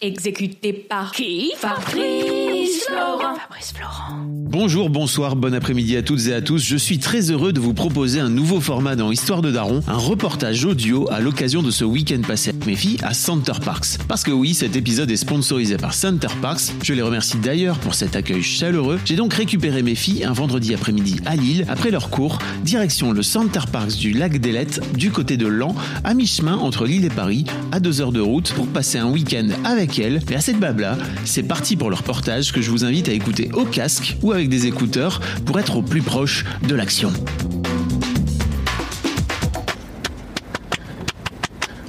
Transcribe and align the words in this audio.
Exécuté 0.00 0.74
par 0.74 1.10
qui? 1.10 1.54
Fabrice 1.56 2.55
Florent. 2.86 3.34
Fabrice 3.36 3.72
Florent. 3.72 4.26
Bonjour, 4.48 4.90
bonsoir, 4.90 5.36
bon 5.36 5.54
après-midi 5.54 5.96
à 5.96 6.02
toutes 6.02 6.26
et 6.28 6.32
à 6.32 6.40
tous. 6.40 6.64
Je 6.64 6.76
suis 6.76 6.98
très 6.98 7.30
heureux 7.30 7.52
de 7.52 7.60
vous 7.60 7.74
proposer 7.74 8.20
un 8.20 8.30
nouveau 8.30 8.60
format 8.60 8.96
dans 8.96 9.10
Histoire 9.10 9.42
de 9.42 9.50
Daron, 9.50 9.82
un 9.86 9.96
reportage 9.96 10.64
audio 10.64 11.06
à 11.10 11.20
l'occasion 11.20 11.62
de 11.62 11.70
ce 11.70 11.84
week-end 11.84 12.20
passé 12.26 12.50
avec 12.50 12.64
mes 12.64 12.76
filles 12.76 12.98
à 13.02 13.12
Center 13.12 13.52
Parks. 13.62 13.98
Parce 14.08 14.22
que 14.22 14.30
oui, 14.30 14.54
cet 14.54 14.76
épisode 14.76 15.10
est 15.10 15.16
sponsorisé 15.16 15.76
par 15.76 15.94
Center 15.94 16.28
Parks. 16.40 16.72
Je 16.82 16.94
les 16.94 17.02
remercie 17.02 17.36
d'ailleurs 17.38 17.78
pour 17.78 17.94
cet 17.94 18.16
accueil 18.16 18.42
chaleureux. 18.42 18.98
J'ai 19.04 19.16
donc 19.16 19.34
récupéré 19.34 19.82
mes 19.82 19.94
filles 19.94 20.24
un 20.24 20.32
vendredi 20.32 20.72
après-midi 20.72 21.20
à 21.26 21.36
Lille, 21.36 21.66
après 21.68 21.90
leur 21.90 22.08
cours, 22.08 22.38
direction 22.62 23.12
le 23.12 23.22
Center 23.22 23.60
Parks 23.70 23.96
du 23.96 24.12
lac 24.12 24.40
d'Elette, 24.40 24.80
du 24.96 25.10
côté 25.10 25.36
de 25.36 25.46
Lan, 25.46 25.74
à 26.04 26.14
mi-chemin 26.14 26.56
entre 26.56 26.86
Lille 26.86 27.04
et 27.04 27.10
Paris, 27.10 27.44
à 27.72 27.80
deux 27.80 28.00
heures 28.00 28.12
de 28.12 28.20
route, 28.20 28.52
pour 28.54 28.66
passer 28.68 28.98
un 28.98 29.10
week-end 29.10 29.48
avec 29.64 29.98
elle. 29.98 30.22
Mais 30.30 30.36
à 30.36 30.40
cette 30.40 30.58
babla, 30.58 30.96
c'est 31.24 31.42
parti 31.42 31.76
pour 31.76 31.90
le 31.90 31.96
reportage 31.96 32.52
que 32.56 32.62
je 32.62 32.70
vous 32.70 32.86
invite 32.86 33.10
à 33.10 33.12
écouter 33.12 33.50
au 33.52 33.66
casque 33.66 34.16
ou 34.22 34.32
avec 34.32 34.48
des 34.48 34.64
écouteurs 34.64 35.20
pour 35.44 35.60
être 35.60 35.76
au 35.76 35.82
plus 35.82 36.00
proche 36.00 36.46
de 36.66 36.74
l'action. 36.74 37.12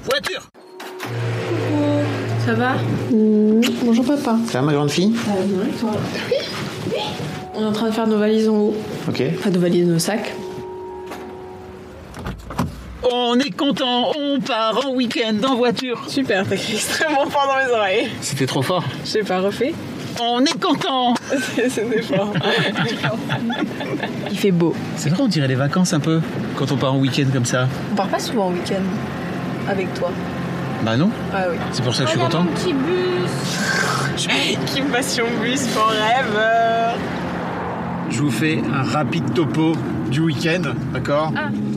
Voiture 0.03 0.49
Ça 2.45 2.53
va 2.53 2.75
Bonjour 3.81 4.03
papa. 4.03 4.35
Ça 4.45 4.59
va 4.59 4.65
ma 4.65 4.73
grande 4.73 4.89
fille 4.89 5.13
On 7.55 7.61
est 7.61 7.65
en 7.65 7.71
train 7.71 7.87
de 7.87 7.93
faire 7.93 8.07
nos 8.07 8.19
valises 8.19 8.49
en 8.49 8.57
haut. 8.57 8.75
Ok. 9.07 9.23
Enfin, 9.39 9.49
nos 9.51 9.61
valises, 9.61 9.87
nos 9.87 9.99
sacs. 9.99 10.33
On 13.09 13.39
est 13.39 13.55
content, 13.55 14.11
on 14.17 14.41
part 14.41 14.85
en 14.85 14.91
week-end 14.91 15.37
en 15.47 15.55
voiture. 15.55 16.03
Super, 16.09 16.45
t'as 16.45 16.57
crié 16.57 16.75
extrêmement 16.75 17.25
fort 17.29 17.47
dans 17.47 17.65
mes 17.65 17.73
oreilles. 17.73 18.09
C'était 18.19 18.47
trop 18.47 18.61
fort. 18.61 18.83
Je 19.05 19.11
sais 19.11 19.23
pas, 19.23 19.39
refait 19.39 19.73
On 20.21 20.43
est 20.43 20.59
content. 20.59 21.13
Il 24.31 24.37
fait 24.37 24.51
beau. 24.51 24.73
C'est 24.95 25.09
vrai, 25.09 25.21
on 25.23 25.27
dirait 25.27 25.47
les 25.47 25.55
vacances 25.55 25.93
un 25.93 25.99
peu 25.99 26.21
quand 26.55 26.71
on 26.71 26.77
part 26.77 26.93
en 26.93 26.97
week-end 26.99 27.25
comme 27.31 27.45
ça. 27.45 27.67
On 27.91 27.95
part 27.95 28.07
pas 28.07 28.19
souvent 28.19 28.47
en 28.47 28.51
week-end 28.51 28.81
avec 29.69 29.93
toi. 29.93 30.11
Bah 30.83 30.95
non, 30.95 31.09
Ah 31.33 31.45
oui. 31.49 31.57
c'est 31.71 31.83
pour 31.83 31.95
ça 31.95 32.03
que 32.03 32.09
je 32.11 32.15
suis 32.15 32.23
content. 32.23 32.45
Petit 32.55 32.73
bus. 32.73 34.27
Équipation 34.51 35.25
bus 35.41 35.61
forever. 35.67 36.95
Je 38.09 38.19
vous 38.21 38.31
fais 38.31 38.61
un 38.73 38.83
rapide 38.83 39.33
topo 39.33 39.73
du 40.09 40.21
week-end, 40.21 40.61
d'accord 40.93 41.31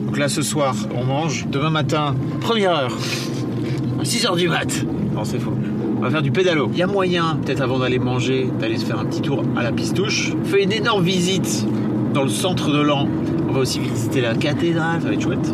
Donc 0.05 0.17
là 0.17 0.29
ce 0.29 0.41
soir, 0.41 0.75
on 0.95 1.03
mange. 1.03 1.45
Demain 1.47 1.69
matin, 1.71 2.15
première 2.39 2.71
heure, 2.71 2.97
6h 4.03 4.37
du 4.37 4.47
mat. 4.47 4.67
Non, 5.13 5.23
c'est 5.25 5.39
faux. 5.39 5.53
On 6.01 6.05
va 6.05 6.09
faire 6.09 6.23
du 6.23 6.31
pédalo. 6.31 6.67
Il 6.73 6.79
y 6.79 6.81
a 6.81 6.87
moyen, 6.87 7.37
peut-être 7.45 7.61
avant 7.61 7.77
d'aller 7.77 7.99
manger, 7.99 8.49
d'aller 8.59 8.77
se 8.77 8.85
faire 8.85 8.97
un 8.97 9.05
petit 9.05 9.21
tour 9.21 9.43
à 9.55 9.61
la 9.61 9.71
pistouche. 9.71 10.33
On 10.41 10.45
fait 10.45 10.63
une 10.63 10.71
énorme 10.71 11.03
visite 11.03 11.67
dans 12.15 12.23
le 12.23 12.29
centre 12.29 12.71
de 12.71 12.81
Lan. 12.81 13.07
On 13.47 13.53
va 13.53 13.59
aussi 13.59 13.79
visiter 13.79 14.19
la 14.19 14.33
cathédrale, 14.33 14.99
ça 14.99 15.09
va 15.09 15.13
être 15.13 15.21
chouette. 15.21 15.53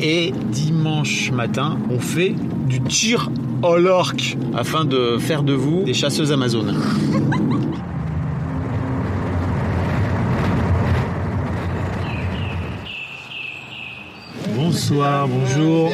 Et 0.00 0.32
dimanche 0.50 1.30
matin, 1.30 1.76
on 1.90 1.98
fait 1.98 2.34
du 2.66 2.80
tir 2.80 3.30
à 3.62 3.78
l'arc 3.78 4.38
afin 4.54 4.86
de 4.86 5.18
faire 5.18 5.42
de 5.42 5.52
vous 5.52 5.82
des 5.82 5.92
chasseuses 5.92 6.32
amazones. 6.32 6.74
Bonsoir, 14.56 15.28
bonjour. 15.28 15.90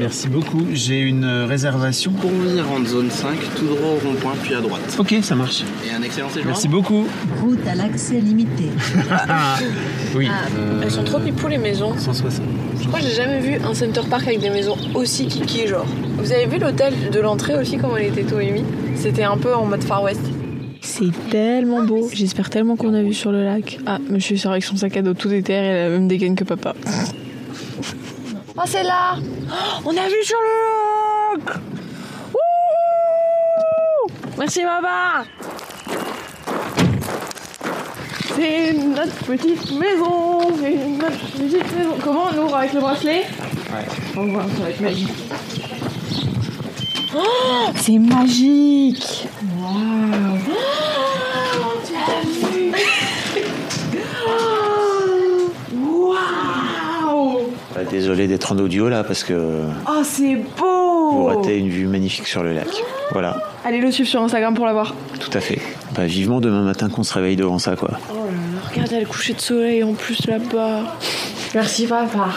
Merci 0.00 0.28
beaucoup. 0.28 0.66
J'ai 0.72 1.00
une 1.00 1.26
réservation. 1.26 2.10
Pour 2.12 2.30
venir 2.30 2.64
en 2.72 2.82
zone 2.86 3.10
5, 3.10 3.36
tout 3.54 3.66
droit 3.66 3.90
au 3.90 4.08
rond-point, 4.08 4.32
puis 4.42 4.54
à 4.54 4.62
droite. 4.62 4.96
Ok, 4.98 5.14
ça 5.20 5.34
marche. 5.34 5.62
Et 5.86 5.92
un 5.92 6.02
excellent 6.02 6.30
séjour. 6.30 6.46
Merci 6.46 6.68
beaucoup. 6.68 7.06
Route 7.42 7.66
à 7.70 7.74
l'accès 7.74 8.18
limité. 8.18 8.64
Oui. 10.16 10.28
Elles 10.82 10.90
sont 10.90 11.04
trop 11.04 11.20
pipou 11.20 11.48
les 11.48 11.58
maisons. 11.58 11.92
160. 11.96 12.42
Je 12.80 12.86
crois 12.88 12.98
que 12.98 13.04
j'ai 13.04 13.14
jamais 13.14 13.40
vu 13.40 13.58
un 13.62 13.74
center 13.74 14.00
park 14.08 14.26
avec 14.26 14.40
des 14.40 14.48
maisons 14.48 14.76
aussi 14.94 15.26
kiki 15.26 15.66
genre. 15.68 15.86
Vous 16.16 16.32
avez 16.32 16.46
vu 16.46 16.58
l'hôtel 16.58 16.94
de 17.12 17.20
l'entrée 17.20 17.56
aussi 17.56 17.76
comment 17.76 17.98
il 17.98 18.06
était 18.06 18.24
tout 18.24 18.40
émis 18.40 18.64
C'était 18.96 19.22
un 19.22 19.36
peu 19.36 19.54
en 19.54 19.66
mode 19.66 19.84
Far 19.84 20.02
West. 20.02 20.22
C'est 20.80 21.12
tellement 21.28 21.84
beau. 21.84 22.08
J'espère 22.12 22.48
tellement 22.48 22.74
qu'on 22.74 22.94
a 22.94 23.02
vu 23.02 23.12
sur 23.12 23.30
le 23.32 23.44
lac. 23.44 23.78
Ah, 23.86 23.98
monsieur 24.08 24.36
sort 24.38 24.52
avec 24.52 24.64
son 24.64 24.76
sac 24.76 24.96
à 24.96 25.02
dos 25.02 25.14
tout 25.14 25.28
déterre 25.28 25.62
et 25.62 25.84
la 25.84 25.90
même 25.90 26.08
dégaine 26.08 26.34
que 26.34 26.44
papa. 26.44 26.74
Oh, 28.56 28.62
c'est 28.66 28.82
là 28.82 29.16
Oh, 29.50 29.54
On 29.84 29.96
a 29.96 30.08
vu 30.08 30.22
sur 30.22 30.38
le 30.38 31.38
lac 31.46 31.56
Wouhou. 32.32 34.12
Merci, 34.38 34.62
papa 34.62 35.24
C'est 38.36 38.72
notre 38.72 39.16
petite 39.24 39.72
maison. 39.72 40.40
C'est 40.58 40.76
notre 40.76 41.26
petite 41.32 41.76
maison. 41.76 41.96
Comment 42.02 42.24
on 42.32 42.38
ouvre 42.38 42.56
avec 42.56 42.72
le 42.72 42.80
bracelet? 42.80 43.26
Ouais. 43.72 43.86
On 44.16 44.32
va 44.32 44.42
ça 44.56 44.62
va 44.62 44.70
être 44.70 44.80
magique. 44.80 45.12
Oh, 47.14 47.70
c'est 47.76 47.98
magique. 47.98 49.28
Waouh. 49.58 50.38
Oh, 54.32 56.14
Waouh 57.04 57.40
Bah, 57.74 57.79
désolé 57.90 58.26
d'être 58.26 58.52
en 58.52 58.58
audio 58.58 58.88
là 58.88 59.04
parce 59.04 59.24
que 59.24 59.34
Oh, 59.88 60.02
c'est 60.04 60.34
vous 60.36 60.44
beau 60.58 61.24
ratez 61.24 61.56
une 61.58 61.68
vue 61.68 61.86
magnifique 61.86 62.26
sur 62.26 62.42
le 62.42 62.52
lac. 62.52 62.68
Voilà, 63.12 63.36
Allez 63.64 63.80
le 63.80 63.90
suivre 63.90 64.08
sur 64.08 64.22
Instagram 64.22 64.54
pour 64.54 64.66
la 64.66 64.72
voir. 64.72 64.94
tout 65.18 65.30
à 65.36 65.40
fait. 65.40 65.58
Bah, 65.94 66.06
vivement 66.06 66.40
demain 66.40 66.62
matin 66.62 66.88
qu'on 66.88 67.02
se 67.02 67.12
réveille 67.14 67.36
devant 67.36 67.58
ça 67.58 67.74
quoi. 67.76 67.90
Oh 68.12 68.14
là 68.26 68.30
là, 68.30 68.70
regarde, 68.70 68.88
il 68.90 68.94
y 68.94 68.96
a 68.96 69.00
le 69.00 69.06
coucher 69.06 69.34
de 69.34 69.40
soleil 69.40 69.82
en 69.82 69.92
plus 69.94 70.26
là-bas. 70.26 70.96
Merci 71.54 71.86
papa. 71.86 72.28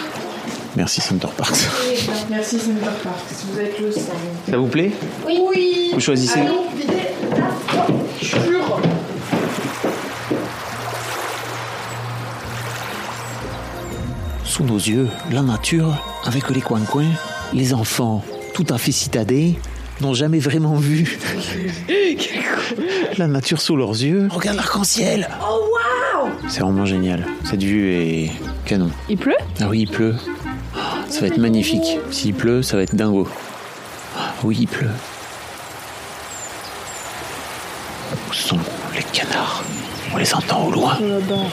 Merci 0.75 1.01
Center 1.01 1.27
Parks. 1.37 1.55
Merci 2.31 2.57
Center 2.57 2.89
Park, 3.03 3.15
vous 3.51 3.59
êtes 3.59 3.79
le 3.79 3.91
sang. 3.91 4.01
Ça 4.49 4.57
vous 4.57 4.65
plaît? 4.67 4.89
Oui 5.27 5.91
Vous 5.93 5.99
choisissez 5.99 6.39
Sous 14.53 14.63
nos 14.65 14.77
yeux, 14.77 15.07
la 15.31 15.41
nature, 15.41 15.97
avec 16.25 16.51
les 16.51 16.61
coins-coins, 16.61 17.09
les 17.53 17.73
enfants, 17.73 18.23
tout 18.53 18.67
à 18.69 18.77
fait 18.77 18.91
citadins, 18.91 19.53
n'ont 19.99 20.13
jamais 20.13 20.37
vraiment 20.37 20.75
vu 20.75 21.17
la 23.17 23.25
nature 23.25 23.59
sous 23.59 23.75
leurs 23.75 23.93
yeux. 23.93 24.27
Regarde 24.29 24.57
l'arc-en-ciel 24.57 25.27
Oh 25.41 25.71
waouh 25.73 26.29
C'est 26.47 26.59
vraiment 26.61 26.85
génial. 26.85 27.25
Cette 27.43 27.63
vue 27.63 27.93
est 27.93 28.31
canon. 28.63 28.91
Il 29.09 29.17
pleut? 29.17 29.33
Ah 29.59 29.69
oui, 29.69 29.79
il 29.79 29.89
pleut. 29.89 30.13
Ça 31.09 31.21
va 31.21 31.27
être 31.29 31.39
magnifique. 31.39 31.97
S'il 32.11 32.35
pleut, 32.35 32.61
ça 32.61 32.77
va 32.77 32.83
être 32.83 32.93
dingo. 32.95 33.27
Ah 34.15 34.35
Oui, 34.43 34.55
il 34.59 34.67
pleut. 34.67 34.91
Où 38.29 38.33
sont 38.33 38.59
les 38.95 39.01
canards? 39.01 39.63
On 40.13 40.17
les 40.17 40.31
entend 40.35 40.67
au 40.67 40.71
loin. 40.71 40.99
Là-bas. 41.01 41.47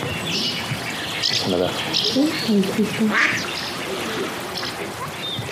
Là-bas. 1.48 1.70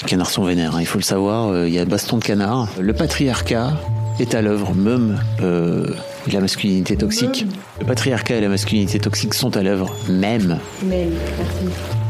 Les 0.02 0.06
canards 0.06 0.30
sont 0.30 0.44
vénères, 0.44 0.76
hein, 0.76 0.80
il 0.80 0.86
faut 0.86 0.98
le 0.98 1.04
savoir. 1.04 1.48
euh, 1.48 1.68
Il 1.68 1.74
y 1.74 1.78
a 1.78 1.84
baston 1.84 2.18
de 2.18 2.24
canard. 2.24 2.68
Le 2.78 2.92
patriarcat 2.92 3.72
est 4.20 4.34
à 4.34 4.42
l'œuvre, 4.42 4.74
même 4.74 5.20
euh, 5.42 5.86
la 6.32 6.40
masculinité 6.40 6.96
toxique. 6.96 7.46
Le 7.80 7.86
patriarcat 7.86 8.36
et 8.36 8.40
la 8.40 8.48
masculinité 8.48 8.98
toxique 8.98 9.34
sont 9.34 9.56
à 9.56 9.62
l'œuvre, 9.62 9.94
même 10.08 10.58
merci. 10.84 11.14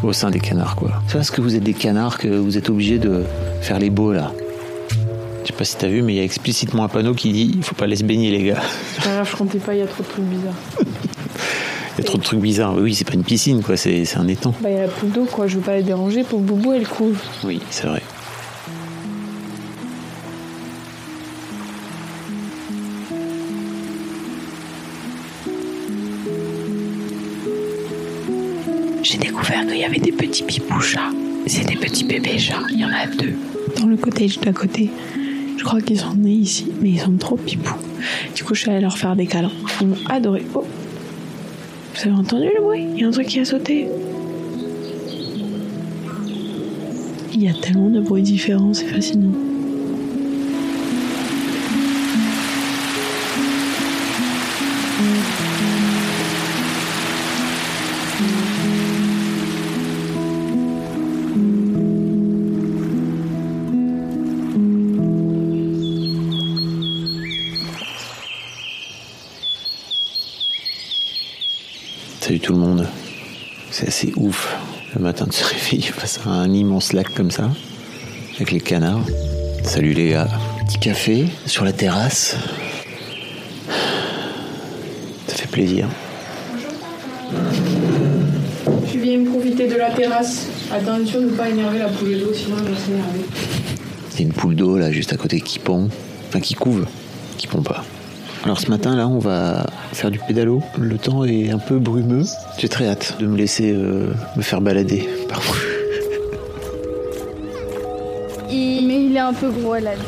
au 0.03 0.13
sein 0.13 0.31
des 0.31 0.41
canards, 0.41 0.77
quoi. 0.77 1.03
C'est 1.07 1.15
parce 1.15 1.31
que 1.31 1.41
vous 1.41 1.55
êtes 1.55 1.63
des 1.63 1.75
canards 1.75 2.19
que 2.19 2.29
vous 2.29 2.57
êtes 2.57 2.71
obligés 2.71 2.99
de 2.99 3.25
faire 3.61 3.79
les 3.79 3.91
beaux, 3.91 4.13
là. 4.13 4.33
Je 5.45 5.49
sais 5.49 5.59
pas 5.59 5.65
si 5.65 5.77
t'as 5.77 5.89
vu, 5.89 6.03
mais 6.03 6.13
il 6.15 6.17
y 6.17 6.21
a 6.21 6.25
explicitement 6.25 6.85
un 6.85 6.89
panneau 6.89 7.15
qui 7.15 7.33
dit 7.33 7.53
il 7.57 7.63
faut 7.63 7.75
pas 7.75 7.87
laisser 7.87 8.05
baigner 8.05 8.31
les 8.31 8.43
gars. 8.45 8.61
Grave, 9.01 9.29
je 9.31 9.37
comptais 9.37 9.59
pas, 9.59 9.73
il 9.75 9.79
y 9.79 9.83
a 9.83 9.87
trop 9.87 10.03
de 10.03 10.09
trucs 10.09 10.25
bizarres. 10.25 10.53
Il 11.99 12.03
y 12.03 12.05
a 12.05 12.11
trop 12.11 12.19
de 12.19 12.23
trucs 12.23 12.39
bizarres. 12.39 12.77
Oui, 12.77 12.95
c'est 12.95 13.05
pas 13.05 13.15
une 13.15 13.25
piscine, 13.25 13.61
quoi, 13.61 13.77
c'est 13.77 14.05
c'est 14.05 14.19
un 14.19 14.29
étang. 14.29 14.55
Bah 14.61 14.71
il 14.71 14.77
y 14.77 14.79
a 14.79 14.83
la 14.83 14.89
poule 14.89 15.11
d'eau 15.11 15.25
quoi, 15.25 15.49
je 15.49 15.57
veux 15.57 15.63
pas 15.63 15.77
les 15.77 15.83
déranger 15.83 16.23
pour 16.23 16.39
que 16.39 16.45
Boubou 16.45 16.73
elle 16.73 16.87
coule. 16.87 17.17
Oui, 17.43 17.61
c'est 17.71 17.89
vrai. 17.89 18.03
J'ai 29.03 29.19
découvert 29.19 29.67
qu'il 29.67 29.79
y 29.79 29.85
avait 29.85 29.99
des 29.99 30.13
petits 30.13 30.45
pipous 30.45 30.81
chats. 30.81 31.11
C'est 31.49 31.65
des 31.65 31.77
petits 31.77 32.05
bébés 32.05 32.39
chats. 32.39 32.63
Il 32.71 32.79
y 32.79 32.85
en 32.85 32.91
a 32.91 33.07
deux. 33.07 33.35
Dans 33.77 33.87
le 33.87 33.97
cottage 33.97 34.39
d'à 34.39 34.53
côté. 34.53 34.91
Je 35.57 35.65
crois 35.65 35.81
qu'ils 35.81 35.99
sont 35.99 36.15
nés 36.15 36.31
ici, 36.31 36.71
mais 36.81 36.91
ils 36.91 37.01
sont 37.01 37.17
trop 37.17 37.37
pipous. 37.37 37.75
Du 38.37 38.45
coup, 38.45 38.55
je 38.55 38.61
suis 38.61 38.71
allée 38.71 38.83
leur 38.83 38.97
faire 38.97 39.17
des 39.17 39.27
câlins. 39.27 39.51
Ils 39.81 39.89
m'ont 39.89 39.97
adoré. 40.09 40.45
Oh 40.55 40.65
Vous 41.99 42.09
avez 42.09 42.17
entendu 42.17 42.49
le 42.55 42.63
bruit? 42.63 42.87
Il 42.95 43.01
y 43.01 43.05
a 43.05 43.09
un 43.09 43.11
truc 43.11 43.27
qui 43.27 43.41
a 43.41 43.45
sauté. 43.45 43.89
Il 47.35 47.43
y 47.43 47.49
a 47.49 47.55
tellement 47.55 47.91
de 47.91 47.99
bruits 47.99 48.23
différents, 48.23 48.73
c'est 48.73 48.87
fascinant. 48.87 49.48
Tout 72.49 72.55
le 72.55 72.61
monde. 72.61 72.87
C'est 73.71 73.89
assez 73.89 74.11
ouf 74.17 74.57
le 74.95 75.03
matin 75.03 75.27
de 75.27 75.35
se 75.35 75.45
réveiller 75.45 75.83
face 75.93 76.19
à 76.25 76.31
un 76.31 76.51
immense 76.51 76.95
lac 76.95 77.13
comme 77.13 77.31
ça, 77.31 77.51
avec 78.37 78.53
les 78.53 78.61
canards. 78.61 79.05
Salut 79.65 79.93
les 79.93 80.11
gars. 80.11 80.29
Petit 80.67 80.79
café 80.79 81.27
sur 81.45 81.67
la 81.67 81.75
terrasse. 81.75 82.37
Ça 85.27 85.37
fait 85.37 85.51
plaisir. 85.51 85.89
Tu 88.91 88.99
viens 88.99 89.23
profiter 89.25 89.69
de 89.69 89.77
la 89.77 89.91
terrasse. 89.91 90.47
Attention 90.73 91.21
de 91.21 91.27
ne 91.27 91.31
pas 91.33 91.51
énerver 91.51 91.81
la 91.81 91.89
poule 91.89 92.19
d'eau, 92.19 92.33
sinon 92.33 92.57
elle 92.61 92.73
va 92.73 92.81
s'énerver. 92.81 93.27
Il 94.15 94.21
y 94.21 94.23
a 94.23 94.27
une 94.27 94.33
poule 94.33 94.57
d'eau 94.57 94.79
là 94.79 94.91
juste 94.91 95.13
à 95.13 95.19
côté 95.19 95.43
qui 95.43 95.59
pond, 95.59 95.91
enfin 96.29 96.41
qui 96.41 96.55
couve, 96.55 96.87
qui 97.37 97.47
pond 97.47 97.63
pas. 97.63 97.85
Alors 98.45 98.61
ce 98.61 98.69
matin 98.69 98.97
là 98.97 99.07
on 99.09 99.19
va 99.19 99.67
faire 99.93 100.11
du 100.11 100.19
pédalo. 100.19 100.63
Le 100.79 100.97
temps 100.99 101.25
est 101.25 101.51
un 101.51 101.59
peu 101.59 101.79
brumeux. 101.79 102.25
J'ai 102.59 102.69
très 102.69 102.87
hâte 102.89 103.17
de 103.21 103.27
me 103.27 103.37
laisser 103.37 103.73
euh, 103.73 104.13
me 104.37 104.43
faire 104.43 104.61
balader 104.61 105.09
parfois. 105.29 105.57
Il- 108.51 108.87
Mais 108.87 109.03
il 109.05 109.15
est 109.17 109.19
un 109.19 109.33
peu 109.35 109.51
gros, 109.51 109.75
elle 109.75 109.89
a 109.89 109.95
dit. 109.95 110.03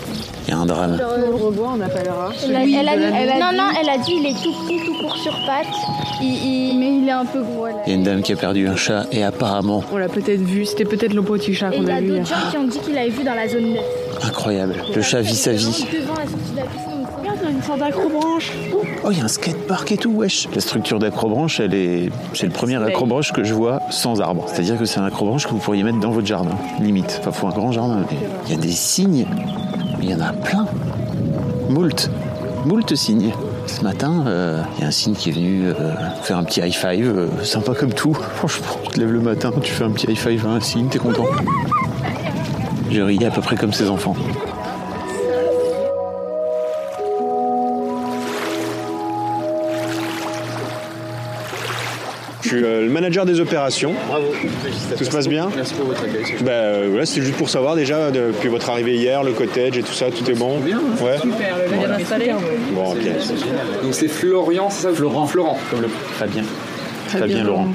Il 0.47 0.51
y 0.51 0.57
a 0.57 0.59
un 0.59 0.67
drame. 0.67 0.99
On 1.01 1.51
le 1.51 1.61
on 1.63 1.81
appellera. 1.81 2.33
Elle 2.45 2.57
a, 2.57 2.63
elle 2.63 2.89
a 2.89 2.97
dit- 3.35 3.41
non, 3.41 3.53
non, 3.55 3.69
elle 3.81 3.89
a 3.91 3.99
dit 3.99 4.13
il 4.17 4.27
est 4.27 4.43
tout 4.43 4.53
petit, 4.65 4.79
tout 4.87 4.99
court 4.99 5.17
sur 5.19 5.33
pattes. 5.47 5.67
Il- 6.23 6.27
il- 6.27 6.79
Mais 6.79 6.97
il 6.97 7.07
est 7.09 7.11
un 7.13 7.27
peu 7.27 7.43
gros, 7.43 7.67
elle 7.67 7.75
a 7.77 7.79
Il 7.87 7.91
y 7.91 7.93
a 7.93 7.95
une 7.97 8.03
dame 8.05 8.23
qui 8.23 8.33
a 8.33 8.37
perdu 8.37 8.67
un 8.67 8.77
chat 8.77 9.05
et 9.13 9.23
apparemment, 9.23 9.85
On 9.93 9.99
l'a 9.99 10.09
peut-être 10.09 10.41
vu, 10.41 10.65
c'était 10.65 10.85
peut-être 10.87 11.13
le 11.13 11.23
petit 11.23 11.55
chat 11.55 11.71
qu'on 11.71 11.83
il 11.83 11.89
y 11.89 11.91
a 11.91 11.97
a 11.97 12.01
vu 12.01 12.09
d'autres 12.09 12.27
gens 12.27 12.51
qui 12.51 12.57
ont 12.57 12.65
dit 12.67 12.79
qu'il 12.79 12.97
avait 12.97 13.11
vu 13.11 13.23
dans 13.23 13.35
la 13.35 13.49
zone 13.49 13.75
9. 13.75 13.83
incroyable, 14.27 14.77
le 14.95 15.03
chat 15.03 15.21
vit 15.21 15.35
sa 15.37 15.53
vie. 15.53 15.87
Devant 15.93 16.15
la 16.15 16.27
sortie 16.27 16.53
de 16.53 16.57
la 16.57 16.63
piscine, 16.63 16.90
une 17.51 17.63
sorte 17.63 17.81
d'acrobranche. 17.81 18.53
Oh, 19.05 19.11
il 19.11 19.19
y 19.19 19.21
a 19.21 19.25
un 19.25 19.29
skatepark 19.29 19.93
et 19.93 19.97
tout, 19.97 20.13
wesh. 20.13 20.49
La 20.55 20.61
structure 20.61 20.99
d'acrobranche, 20.99 21.61
elle 21.61 21.75
est, 21.75 22.11
c'est 22.35 22.47
le 22.47 22.53
premier 22.53 22.77
acrobranche 22.83 23.33
que 23.33 23.45
je 23.45 23.55
vois 23.55 23.81
sans 23.91 24.21
arbre. 24.21 24.45
C'est-à-dire 24.47 24.79
que 24.79 24.85
c'est 24.85 25.01
un 25.01 25.05
acrobranche 25.05 25.47
que 25.47 25.51
vous 25.51 25.59
pourriez 25.59 25.83
mettre 25.83 25.99
dans 25.99 26.11
votre 26.11 26.27
jardin, 26.27 26.57
limite. 26.81 27.19
Enfin, 27.21 27.33
faut 27.33 27.47
un 27.47 27.51
grand 27.51 27.73
jardin. 27.73 28.05
Il 28.47 28.53
y 28.53 28.55
a 28.55 28.61
des 28.61 28.71
cygnes, 28.71 29.27
mais 29.99 30.05
il 30.05 30.11
y 30.11 30.15
en 30.15 30.21
a 30.21 30.33
plein. 30.33 30.67
Moult, 31.69 32.11
moult 32.67 32.95
cygnes. 32.95 33.33
Ce 33.67 33.83
matin, 33.83 34.25
euh, 34.27 34.63
il 34.77 34.83
y 34.83 34.85
a 34.85 34.89
un 34.89 34.91
cygne 34.91 35.15
qui 35.15 35.29
est 35.29 35.33
venu 35.33 35.67
euh, 35.67 35.75
faire 36.23 36.39
un 36.39 36.45
petit 36.45 36.61
high 36.61 36.73
five, 36.73 37.07
euh, 37.17 37.45
sympa 37.45 37.75
comme 37.75 37.93
tout. 37.93 38.15
Franchement, 38.35 38.67
tu 38.85 38.91
te 38.91 39.01
lèves 39.01 39.13
le 39.13 39.21
matin, 39.21 39.53
tu 39.63 39.73
fais 39.73 39.85
un 39.85 39.91
petit 39.91 40.11
high 40.11 40.17
five 40.17 40.45
à 40.47 40.51
un 40.51 40.61
cygne, 40.61 40.89
t'es 40.89 40.99
content. 40.99 41.27
Je 42.91 43.01
riais 43.01 43.27
à 43.27 43.31
peu 43.31 43.41
près 43.41 43.57
comme 43.57 43.73
ses 43.73 43.89
enfants. 43.89 44.17
Suis 52.57 52.65
euh, 52.65 52.83
le 52.83 52.91
manager 52.91 53.25
des 53.25 53.41
opérations. 53.41 53.95
Bravo. 54.09 54.33
Tout 54.97 55.05
se 55.05 55.11
passe 55.11 55.29
bien 55.29 55.49
Merci 55.55 55.75
pour 55.75 55.87
votre 55.87 56.03
accueil. 56.03 56.25
Bah 56.43 56.51
euh, 56.51 56.87
voilà, 56.91 57.07
c'était 57.07 57.23
juste 57.23 57.37
pour 57.37 57.49
savoir 57.49 57.77
déjà 57.77 58.11
depuis 58.11 58.49
votre 58.49 58.69
arrivée 58.71 58.97
hier, 58.97 59.23
le 59.23 59.33
cottage 59.33 59.79
et 59.79 59.83
tout 59.83 59.93
ça, 59.93 60.11
tout 60.11 60.29
est 60.31 60.35
bon. 60.35 60.59
Bien, 60.59 60.79
hein. 60.79 61.05
Ouais. 61.05 61.19
Super, 61.19 61.57
le 61.59 61.77
bien 61.77 61.91
installé. 61.91 62.33
Bon, 62.73 62.93
ok. 62.93 63.83
Donc 63.83 63.95
c'est 63.95 64.09
Florian, 64.09 64.71
c'est 64.71 64.83
ça 64.83 64.93
Florent. 64.93 65.27
Florent. 65.27 65.59
Comme 65.71 65.83
le 65.83 65.89
Fabien. 65.89 66.45
Fabien 67.09 67.45
Laurent. 67.45 67.69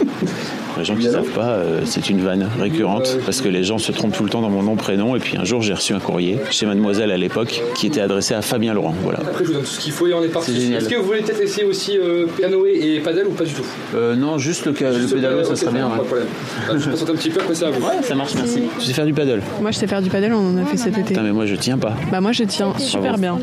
Les 0.78 0.84
gens 0.84 0.96
qui 0.96 1.06
ne 1.06 1.12
savent 1.12 1.30
pas, 1.30 1.50
euh, 1.50 1.80
c'est 1.84 2.10
une 2.10 2.20
vanne 2.20 2.48
récurrente 2.58 3.18
parce 3.24 3.40
que 3.40 3.48
les 3.48 3.64
gens 3.64 3.78
se 3.78 3.92
trompent 3.92 4.16
tout 4.16 4.24
le 4.24 4.30
temps 4.30 4.40
dans 4.40 4.50
mon 4.50 4.62
nom, 4.62 4.76
prénom. 4.76 5.16
Et 5.16 5.18
puis 5.18 5.36
un 5.36 5.44
jour, 5.44 5.62
j'ai 5.62 5.74
reçu 5.74 5.92
un 5.92 5.98
courrier 6.00 6.38
chez 6.50 6.66
Mademoiselle 6.66 7.10
à 7.10 7.16
l'époque 7.16 7.62
qui 7.74 7.86
était 7.86 8.00
adressé 8.00 8.34
à 8.34 8.42
Fabien 8.42 8.74
Laurent. 8.74 8.94
Voilà. 9.02 9.20
Après, 9.20 9.44
je 9.44 9.48
vous 9.48 9.54
donne 9.54 9.62
tout 9.62 9.68
ce 9.68 9.80
qu'il 9.80 9.92
faut 9.92 10.06
et 10.06 10.14
on 10.14 10.22
est 10.22 10.28
parti. 10.28 10.52
C'est 10.52 10.60
génial. 10.60 10.82
Est-ce 10.82 10.88
que 10.88 10.96
vous 10.96 11.04
voulez 11.04 11.20
peut-être 11.20 11.40
essayer 11.40 11.64
aussi 11.64 11.98
euh, 11.98 12.26
canoë 12.40 12.96
et 12.96 13.00
paddle 13.00 13.26
ou 13.28 13.32
pas 13.32 13.44
du 13.44 13.52
tout? 13.52 13.64
Euh, 13.94 14.14
non, 14.16 14.38
juste 14.38 14.66
le, 14.66 14.74
Juste, 14.74 15.14
pédalo, 15.14 15.44
ça 15.44 15.56
serait 15.56 15.72
bien. 15.72 15.88
Pas 15.88 15.96
de 15.96 16.00
ouais. 16.00 16.06
problème. 16.06 16.28
Ah, 16.68 16.72
Je 16.76 16.88
présente 16.88 17.10
un 17.10 17.14
petit 17.14 17.30
peu 17.30 17.40
après 17.40 17.54
ça 17.54 17.68
à 17.68 17.70
vous. 17.70 17.80
Ouais, 17.82 18.02
ça 18.02 18.14
marche, 18.14 18.34
merci. 18.34 18.62
Je 18.78 18.84
sais 18.84 18.92
faire 18.92 19.06
du 19.06 19.14
paddle. 19.14 19.42
Moi, 19.60 19.70
je 19.70 19.78
sais 19.78 19.86
faire 19.86 20.02
du 20.02 20.10
paddle, 20.10 20.32
on 20.32 20.54
en 20.54 20.56
a 20.58 20.64
fait 20.64 20.76
cet 20.76 20.96
été. 20.96 21.02
Putain, 21.02 21.22
mais 21.22 21.32
moi, 21.32 21.46
je 21.46 21.54
tiens 21.56 21.78
pas. 21.78 21.94
Bah, 22.10 22.20
moi, 22.20 22.32
je 22.32 22.44
tiens 22.44 22.72
super 22.78 23.18
bien. 23.18 23.38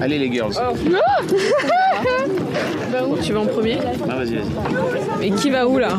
Allez, 0.00 0.18
les 0.18 0.30
girls. 0.30 0.54
Tu 3.22 3.32
vas 3.32 3.40
en 3.40 3.46
premier 3.46 3.78
Ah, 4.08 4.16
vas-y, 4.16 4.34
vas-y. 4.36 5.26
Et 5.26 5.30
qui 5.32 5.50
va 5.50 5.66
où 5.66 5.78
là 5.78 5.98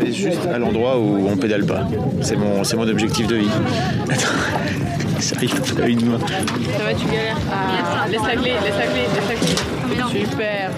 Allez, 0.00 0.12
juste 0.12 0.46
à 0.46 0.58
l'endroit 0.58 0.98
où 0.98 1.28
on 1.28 1.36
pédale 1.36 1.64
pas. 1.64 1.86
C'est 2.22 2.36
mon, 2.36 2.62
c'est 2.64 2.76
mon 2.76 2.88
objectif 2.88 3.26
de 3.26 3.36
vie. 3.36 3.48
Attends, 4.10 4.28
j'arrive 5.20 5.74
pas 5.74 5.82
à 5.82 5.88
une 5.88 6.04
main. 6.04 6.18
Ça 6.18 6.84
va, 6.84 6.94
tu 6.94 7.06
galères. 7.06 7.36
Ah, 7.50 8.08
laisse 8.08 8.22
la 8.22 8.36
clé, 8.36 8.52
laisse 8.64 8.78
la 8.78 8.86
clé, 8.86 9.00
laisse 9.14 9.28
la 9.28 10.06
clé. 10.06 10.20
Super. 10.20 10.70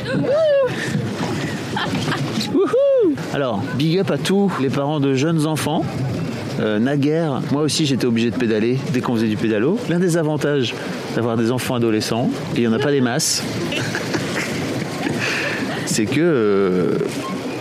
Alors, 3.32 3.62
big 3.76 3.98
up 3.98 4.10
à 4.10 4.18
tous 4.18 4.50
les 4.60 4.70
parents 4.70 5.00
de 5.00 5.14
jeunes 5.14 5.46
enfants. 5.46 5.84
Euh, 6.58 6.78
naguère, 6.78 7.40
moi 7.52 7.62
aussi 7.62 7.86
j'étais 7.86 8.04
obligé 8.04 8.30
de 8.30 8.36
pédaler 8.36 8.76
dès 8.92 9.00
qu'on 9.00 9.14
faisait 9.14 9.28
du 9.28 9.36
pédalo. 9.36 9.78
L'un 9.88 9.98
des 9.98 10.16
avantages 10.16 10.74
d'avoir 11.14 11.36
des 11.36 11.50
enfants 11.52 11.76
adolescents, 11.76 12.28
et 12.54 12.58
il 12.58 12.68
n'y 12.68 12.68
en 12.68 12.72
a 12.72 12.78
pas 12.78 12.90
des 12.90 13.00
masses, 13.00 13.42
c'est 16.00 16.06
que, 16.06 16.20
euh, 16.20 16.98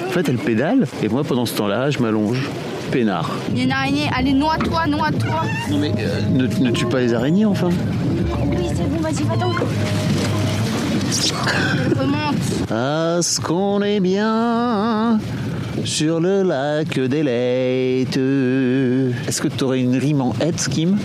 en 0.08 0.12
fait, 0.12 0.30
elles 0.30 0.38
pédalent, 0.38 0.86
et 1.04 1.10
moi 1.10 1.26
pendant 1.26 1.46
ce 1.46 1.54
temps-là, 1.56 1.90
je 1.90 2.00
m'allonge, 2.00 2.50
peinard. 2.90 3.32
Il 3.52 3.58
y 3.58 3.62
a 3.62 3.64
une 3.66 3.72
araignée, 3.74 4.10
allez, 4.16 4.32
noie-toi, 4.32 4.88
noie-toi. 4.88 5.42
Non 5.70 5.78
mais 5.78 5.92
euh, 6.00 6.22
ne, 6.32 6.48
ne 6.48 6.72
tue 6.72 6.86
pas 6.86 7.02
les 7.02 7.14
araignées 7.14 7.46
enfin. 7.46 7.68
Oui, 7.68 8.66
c'est 8.74 8.90
bon, 8.90 9.02
vas-y, 9.02 9.24
va-t'en. 9.24 9.50
Remonte. 12.00 12.72
Ah, 12.72 13.20
ce 13.22 13.42
qu'on 13.42 13.82
est 13.82 14.00
bien 14.00 15.20
sur 15.84 16.22
le 16.22 16.44
lac 16.44 16.98
des 16.98 17.24
Laites. 17.24 18.16
Est-ce 19.28 19.42
que 19.42 19.50
tu 19.50 19.66
aurais 19.66 19.82
une 19.82 19.98
rime 19.98 20.22
en 20.22 20.34
het, 20.40 20.70
Kim? 20.70 20.98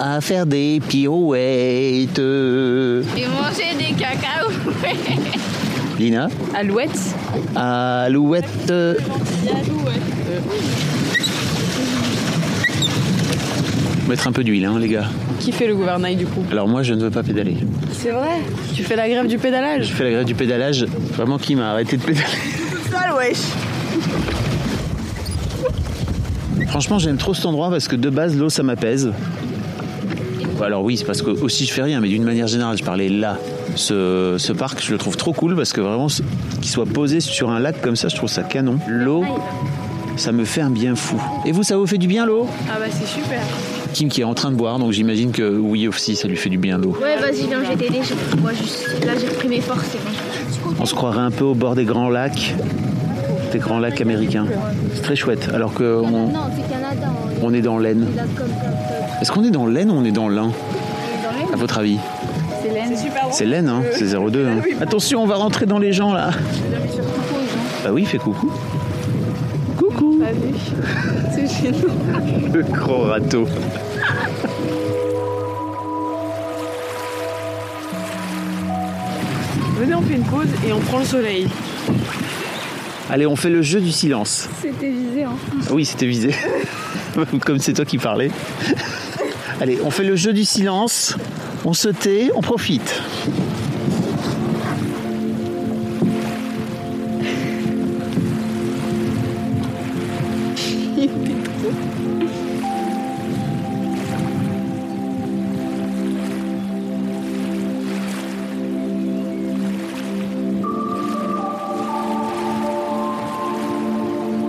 À 0.00 0.20
faire 0.20 0.46
des 0.46 0.80
pirouettes. 0.86 2.18
Et 2.20 3.26
manger 3.26 3.74
des 3.76 3.94
cacao. 3.94 4.48
Lina 5.98 6.28
Alouette. 6.54 7.16
Alouette. 7.56 8.72
Mettre 14.08 14.28
un 14.28 14.32
peu 14.32 14.44
d'huile, 14.44 14.66
hein, 14.66 14.78
les 14.78 14.86
gars. 14.86 15.06
Qui 15.40 15.50
fait 15.50 15.66
le 15.66 15.74
gouvernail 15.74 16.14
du 16.14 16.26
coup 16.26 16.44
Alors 16.52 16.68
moi, 16.68 16.84
je 16.84 16.94
ne 16.94 17.02
veux 17.02 17.10
pas 17.10 17.24
pédaler. 17.24 17.56
C'est 17.90 18.10
vrai 18.10 18.38
Tu 18.74 18.84
fais 18.84 18.94
la 18.94 19.08
grève 19.08 19.26
du 19.26 19.38
pédalage 19.38 19.88
Je 19.88 19.92
fais 19.92 20.04
la 20.04 20.10
grève 20.12 20.24
du 20.24 20.36
pédalage. 20.36 20.84
Vraiment, 21.16 21.38
qui 21.38 21.56
m'a 21.56 21.72
arrêté 21.72 21.96
de 21.96 22.02
pédaler 22.02 22.26
Sale, 22.92 23.14
wesh 23.18 23.42
Franchement, 26.68 27.00
j'aime 27.00 27.16
trop 27.16 27.34
cet 27.34 27.46
endroit 27.46 27.70
parce 27.70 27.88
que 27.88 27.96
de 27.96 28.10
base, 28.10 28.36
l'eau, 28.36 28.48
ça 28.48 28.62
m'apaise. 28.62 29.12
Alors 30.64 30.82
oui, 30.82 30.96
c'est 30.96 31.04
parce 31.04 31.22
que 31.22 31.30
aussi 31.30 31.64
je 31.66 31.72
fais 31.72 31.82
rien, 31.82 32.00
mais 32.00 32.08
d'une 32.08 32.24
manière 32.24 32.46
générale, 32.48 32.76
je 32.76 32.82
parlais 32.84 33.08
là. 33.08 33.36
Ce, 33.76 34.36
ce 34.38 34.52
parc, 34.52 34.82
je 34.82 34.92
le 34.92 34.98
trouve 34.98 35.16
trop 35.16 35.32
cool 35.32 35.54
parce 35.56 35.72
que 35.72 35.80
vraiment, 35.80 36.08
qu'il 36.08 36.70
soit 36.70 36.86
posé 36.86 37.20
sur 37.20 37.50
un 37.50 37.60
lac 37.60 37.80
comme 37.80 37.96
ça, 37.96 38.08
je 38.08 38.16
trouve 38.16 38.28
ça 38.28 38.42
canon. 38.42 38.78
L'eau, 38.88 39.24
ça 40.16 40.32
me 40.32 40.44
fait 40.44 40.60
un 40.60 40.70
bien 40.70 40.94
fou. 40.96 41.20
Et 41.46 41.52
vous, 41.52 41.62
ça 41.62 41.76
vous 41.76 41.86
fait 41.86 41.98
du 41.98 42.08
bien 42.08 42.26
l'eau? 42.26 42.46
Ah 42.68 42.76
bah 42.78 42.86
c'est 42.90 43.06
super. 43.06 43.40
Kim 43.94 44.08
qui 44.08 44.20
est 44.20 44.24
en 44.24 44.34
train 44.34 44.50
de 44.50 44.56
boire, 44.56 44.78
donc 44.78 44.92
j'imagine 44.92 45.30
que 45.32 45.56
oui 45.56 45.88
aussi, 45.88 46.16
ça 46.16 46.28
lui 46.28 46.36
fait 46.36 46.50
du 46.50 46.58
bien 46.58 46.76
l'eau. 46.76 46.96
Ouais, 47.00 47.16
vas-y, 47.20 47.46
viens, 47.46 47.62
je 47.64 47.70
vais 47.70 47.76
t'aider. 47.76 48.00
j'ai- 48.02 48.40
Moi, 48.40 48.50
juste. 48.52 48.86
Là, 49.06 49.12
j'ai 49.18 49.28
repris 49.28 49.48
mes 49.48 49.60
forces. 49.60 49.96
On 50.80 50.84
se 50.86 50.94
croirait 50.94 51.20
un 51.20 51.30
peu 51.30 51.44
au 51.44 51.54
bord 51.54 51.74
des 51.76 51.84
grands 51.84 52.10
lacs, 52.10 52.54
des 53.52 53.58
grands 53.58 53.78
lacs 53.78 54.00
américains. 54.00 54.46
C'est 54.94 55.02
très 55.02 55.16
chouette, 55.16 55.48
alors 55.54 55.72
c'est 55.76 55.84
Canada. 56.68 57.12
on 57.42 57.54
est 57.54 57.62
dans 57.62 57.78
l'Aisne. 57.78 58.06
Est-ce 59.20 59.32
qu'on 59.32 59.42
est 59.44 59.50
dans 59.50 59.66
l'Aisne 59.66 59.90
ou 59.90 59.94
on 59.94 60.04
est 60.04 60.12
dans 60.12 60.28
l'Ain 60.28 60.52
À 61.52 61.56
votre 61.56 61.78
avis 61.78 61.98
C'est 62.62 62.68
laine. 62.72 62.90
C'est 62.94 63.04
super 63.04 63.22
C'est 63.30 63.46
l'Aisne, 63.46 63.68
hein 63.68 63.82
c'est 63.92 64.14
02. 64.14 64.46
Hein. 64.46 64.60
Attention, 64.80 65.22
on 65.22 65.26
va 65.26 65.36
rentrer 65.36 65.66
dans 65.66 65.78
les 65.78 65.92
gens 65.92 66.12
là. 66.12 66.30
Bah 67.82 67.90
oui, 67.92 68.04
fais 68.04 68.18
coucou. 68.18 68.52
Coucou. 69.76 70.20
C'est 71.32 71.46
génial. 71.48 71.82
Le 72.52 72.62
gros 72.62 73.02
râteau. 73.04 73.46
Venez, 79.78 79.94
on 79.94 80.02
fait 80.02 80.14
une 80.14 80.24
pause 80.24 80.48
et 80.66 80.72
on 80.72 80.80
prend 80.80 80.98
le 80.98 81.04
soleil. 81.04 81.48
Allez, 83.10 83.26
on 83.26 83.36
fait 83.36 83.50
le 83.50 83.62
jeu 83.62 83.80
du 83.80 83.90
silence. 83.90 84.48
C'était 84.60 84.90
visé, 84.90 85.24
hein. 85.24 85.32
Ah 85.68 85.72
Oui, 85.72 85.84
c'était 85.84 86.06
visé. 86.06 86.34
Comme 87.44 87.58
c'est 87.58 87.72
toi 87.72 87.84
qui 87.84 87.98
parlais. 87.98 88.30
Allez, 89.60 89.80
on 89.82 89.90
fait 89.90 90.04
le 90.04 90.14
jeu 90.14 90.32
du 90.32 90.44
silence, 90.44 91.16
on 91.64 91.72
se 91.72 91.88
tait, 91.88 92.30
on 92.36 92.40
profite. 92.40 93.02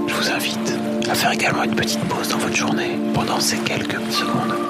Je 0.08 0.14
vous 0.14 0.30
invite 0.30 0.58
à 1.10 1.16
faire 1.16 1.32
également 1.32 1.64
une 1.64 1.76
petite 1.76 2.00
pause 2.02 2.30
dans 2.30 2.38
votre 2.38 2.56
journée 2.56 3.00
pendant 3.16 3.40
ces 3.40 3.58
quelques 3.58 4.00
secondes. 4.12 4.69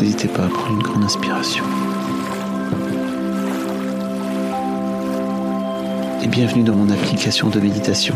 N'hésitez 0.00 0.28
pas 0.28 0.44
à 0.44 0.48
prendre 0.48 0.72
une 0.72 0.82
grande 0.82 1.04
inspiration. 1.04 1.64
Et 6.22 6.28
bienvenue 6.28 6.62
dans 6.62 6.76
mon 6.76 6.88
application 6.88 7.50
de 7.50 7.60
méditation. 7.60 8.14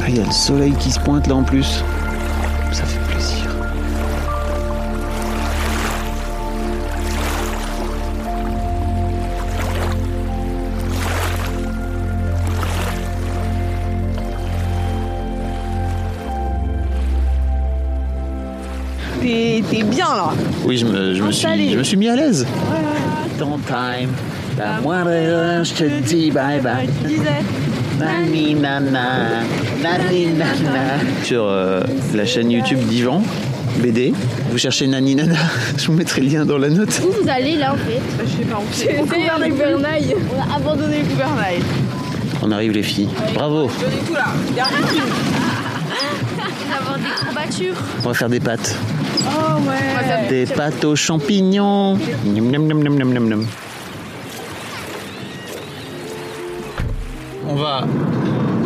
Ah, 0.00 0.08
il 0.08 0.16
y 0.16 0.20
a 0.20 0.24
le 0.24 0.30
soleil 0.30 0.72
qui 0.78 0.90
se 0.90 1.00
pointe 1.00 1.26
là 1.26 1.34
en 1.34 1.42
plus. 1.42 1.84
Bien 20.12 20.16
là. 20.16 20.30
Oui, 20.64 20.76
je 20.76 20.86
me, 20.86 21.14
je 21.14 21.22
me 21.22 21.32
suis, 21.32 21.70
je 21.70 21.78
me 21.78 21.82
suis 21.82 21.96
mis 21.96 22.08
à 22.08 22.16
l'aise. 22.16 22.46
Ton 23.38 23.58
time, 23.58 24.10
la 24.58 24.80
moindre, 24.80 25.64
je 25.64 25.72
te 25.72 26.00
dis 26.02 26.30
bye 26.30 26.60
bye. 26.60 26.88
Tu 27.02 27.08
disais. 27.08 27.42
Nani 27.98 28.54
nana, 28.54 29.44
nani 29.82 30.26
nana. 30.26 30.98
Sur 31.24 31.44
euh, 31.44 31.82
la 32.14 32.24
chaîne 32.24 32.50
YouTube 32.50 32.78
d'Ivan, 32.80 33.22
BD. 33.78 34.12
Vous 34.50 34.58
cherchez 34.58 34.86
Nani 34.86 35.14
nana, 35.14 35.36
je 35.76 35.86
vous 35.86 35.92
mettrai 35.92 36.20
le 36.20 36.28
lien 36.28 36.44
dans 36.44 36.58
la 36.58 36.68
note. 36.68 37.00
Où 37.04 37.22
vous 37.22 37.28
allez 37.28 37.56
là 37.56 37.74
en 37.74 37.76
fait 37.76 38.00
Je 38.24 38.28
sais 38.28 38.44
pas, 38.44 38.58
on 38.58 39.40
le 39.40 39.48
gouvernail. 39.48 40.14
On 40.34 40.40
a 40.40 40.56
abandonné 40.56 40.98
le 40.98 41.08
gouvernail. 41.08 41.60
On 42.42 42.50
arrive 42.50 42.72
les 42.72 42.82
filles. 42.82 43.08
Bravo. 43.34 43.70
Tout 44.06 44.14
là. 44.14 44.26
Dernier. 44.54 44.76
On 48.04 48.08
va 48.08 48.14
faire 48.14 48.28
des 48.28 48.40
pâtes. 48.40 48.76
Oh 49.26 49.60
ouais. 49.68 50.28
Des 50.28 50.46
pâtes 50.46 50.84
aux 50.84 50.96
champignons. 50.96 51.96
Miam, 52.24 52.66
miam, 52.66 53.28
miam. 53.28 53.46
On 57.48 57.54
va 57.56 57.84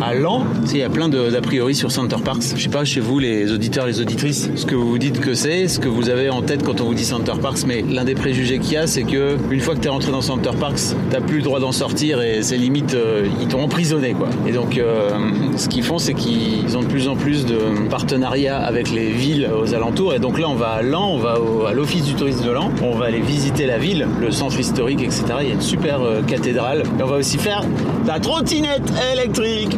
à 0.07 0.13
Lan. 0.13 0.43
Tu 0.63 0.67
sais, 0.69 0.75
Il 0.77 0.79
y 0.79 0.83
a 0.83 0.89
plein 0.89 1.09
de- 1.09 1.29
d'a 1.29 1.41
priori 1.41 1.75
sur 1.75 1.91
Center 1.91 2.15
Parks. 2.23 2.43
Je 2.55 2.61
sais 2.61 2.69
pas 2.69 2.85
chez 2.85 2.99
vous, 3.01 3.19
les 3.19 3.51
auditeurs, 3.51 3.85
les 3.87 3.99
auditrices, 3.99 4.49
ce 4.55 4.65
que 4.65 4.75
vous 4.75 4.87
vous 4.87 4.97
dites 4.97 5.19
que 5.19 5.33
c'est, 5.33 5.67
ce 5.67 5.79
que 5.79 5.87
vous 5.89 6.09
avez 6.09 6.29
en 6.29 6.41
tête 6.41 6.63
quand 6.63 6.79
on 6.81 6.85
vous 6.85 6.93
dit 6.93 7.03
Center 7.05 7.33
Parks. 7.41 7.65
Mais 7.67 7.83
l'un 7.89 8.05
des 8.05 8.13
préjugés 8.15 8.59
qu'il 8.59 8.73
y 8.73 8.77
a, 8.77 8.87
c'est 8.87 9.03
que 9.03 9.35
une 9.51 9.59
fois 9.59 9.75
que 9.75 9.79
tu 9.81 9.87
es 9.87 9.89
rentré 9.89 10.11
dans 10.11 10.21
Center 10.21 10.51
Parks, 10.59 10.79
t'as 11.09 11.19
plus 11.21 11.37
le 11.37 11.43
droit 11.43 11.59
d'en 11.59 11.71
sortir 11.71 12.21
et 12.21 12.41
c'est 12.41 12.57
limite, 12.57 12.93
euh, 12.93 13.25
ils 13.41 13.47
t'ont 13.47 13.61
emprisonné. 13.61 14.13
quoi. 14.13 14.27
Et 14.47 14.51
donc, 14.51 14.77
euh, 14.77 15.09
ce 15.57 15.67
qu'ils 15.67 15.83
font, 15.83 15.97
c'est 15.97 16.13
qu'ils 16.13 16.77
ont 16.77 16.81
de 16.81 16.87
plus 16.87 17.07
en 17.09 17.15
plus 17.15 17.45
de 17.45 17.57
partenariats 17.89 18.57
avec 18.59 18.91
les 18.91 19.11
villes 19.11 19.49
aux 19.61 19.73
alentours. 19.73 20.13
Et 20.13 20.19
donc 20.19 20.39
là, 20.39 20.47
on 20.49 20.55
va 20.55 20.67
à 20.69 20.81
Lan, 20.83 21.09
on 21.13 21.17
va 21.17 21.39
au- 21.41 21.65
à 21.65 21.73
l'office 21.73 22.03
du 22.03 22.13
tourisme 22.13 22.45
de 22.45 22.51
Lan, 22.51 22.71
on 22.83 22.95
va 22.95 23.05
aller 23.05 23.19
visiter 23.21 23.65
la 23.65 23.77
ville, 23.77 24.07
le 24.21 24.31
centre 24.31 24.59
historique, 24.59 25.01
etc. 25.01 25.23
Il 25.41 25.47
y 25.47 25.51
a 25.51 25.53
une 25.55 25.61
super 25.61 26.01
euh, 26.01 26.21
cathédrale. 26.21 26.83
Et 26.99 27.03
on 27.03 27.07
va 27.07 27.17
aussi 27.17 27.37
faire 27.37 27.63
la 28.05 28.19
trottinette 28.19 28.89
électrique. 29.13 29.77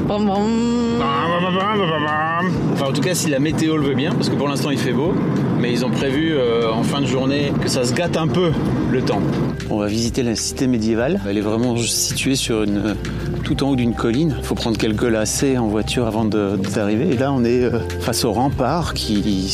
Enfin, 2.74 2.86
en 2.90 2.94
tout 2.94 3.02
cas, 3.02 3.14
si 3.16 3.30
la 3.30 3.40
météo 3.40 3.78
le 3.78 3.84
veut 3.88 3.96
bien, 3.96 4.12
parce 4.14 4.30
que 4.30 4.36
pour 4.36 4.48
l'instant 4.48 4.70
il 4.72 4.78
fait 4.78 4.94
beau, 4.94 5.14
mais 5.60 5.72
ils 5.72 5.86
ont 5.86 5.90
prévu 5.90 6.34
euh, 6.34 6.72
en 6.72 6.84
fin 6.84 7.02
de 7.02 7.06
journée 7.06 7.52
que 7.62 7.68
ça 7.70 7.84
se 7.84 7.94
gâte 7.94 8.18
un 8.18 8.28
peu 8.28 8.52
le 8.92 9.02
temps. 9.02 9.22
On 9.70 9.78
va 9.78 9.88
visiter 9.88 10.24
la 10.24 10.36
cité 10.36 10.68
médiévale. 10.68 11.20
Elle 11.30 11.38
est 11.38 11.42
vraiment 11.42 11.76
située 11.78 12.36
sur 12.36 12.64
une, 12.64 12.96
tout 13.44 13.64
en 13.64 13.70
haut 13.72 13.76
d'une 13.76 13.94
colline. 13.94 14.36
Il 14.40 14.44
faut 14.46 14.56
prendre 14.56 14.78
quelques 14.78 15.04
lacets 15.04 15.58
en 15.58 15.68
voiture 15.68 16.08
avant 16.08 16.26
d'arriver. 16.26 17.10
Et 17.14 17.18
là, 17.18 17.32
on 17.32 17.44
est 17.44 17.64
euh, 17.64 17.80
face 18.02 18.24
aux 18.26 18.32
remparts 18.32 18.94
qui 18.94 19.50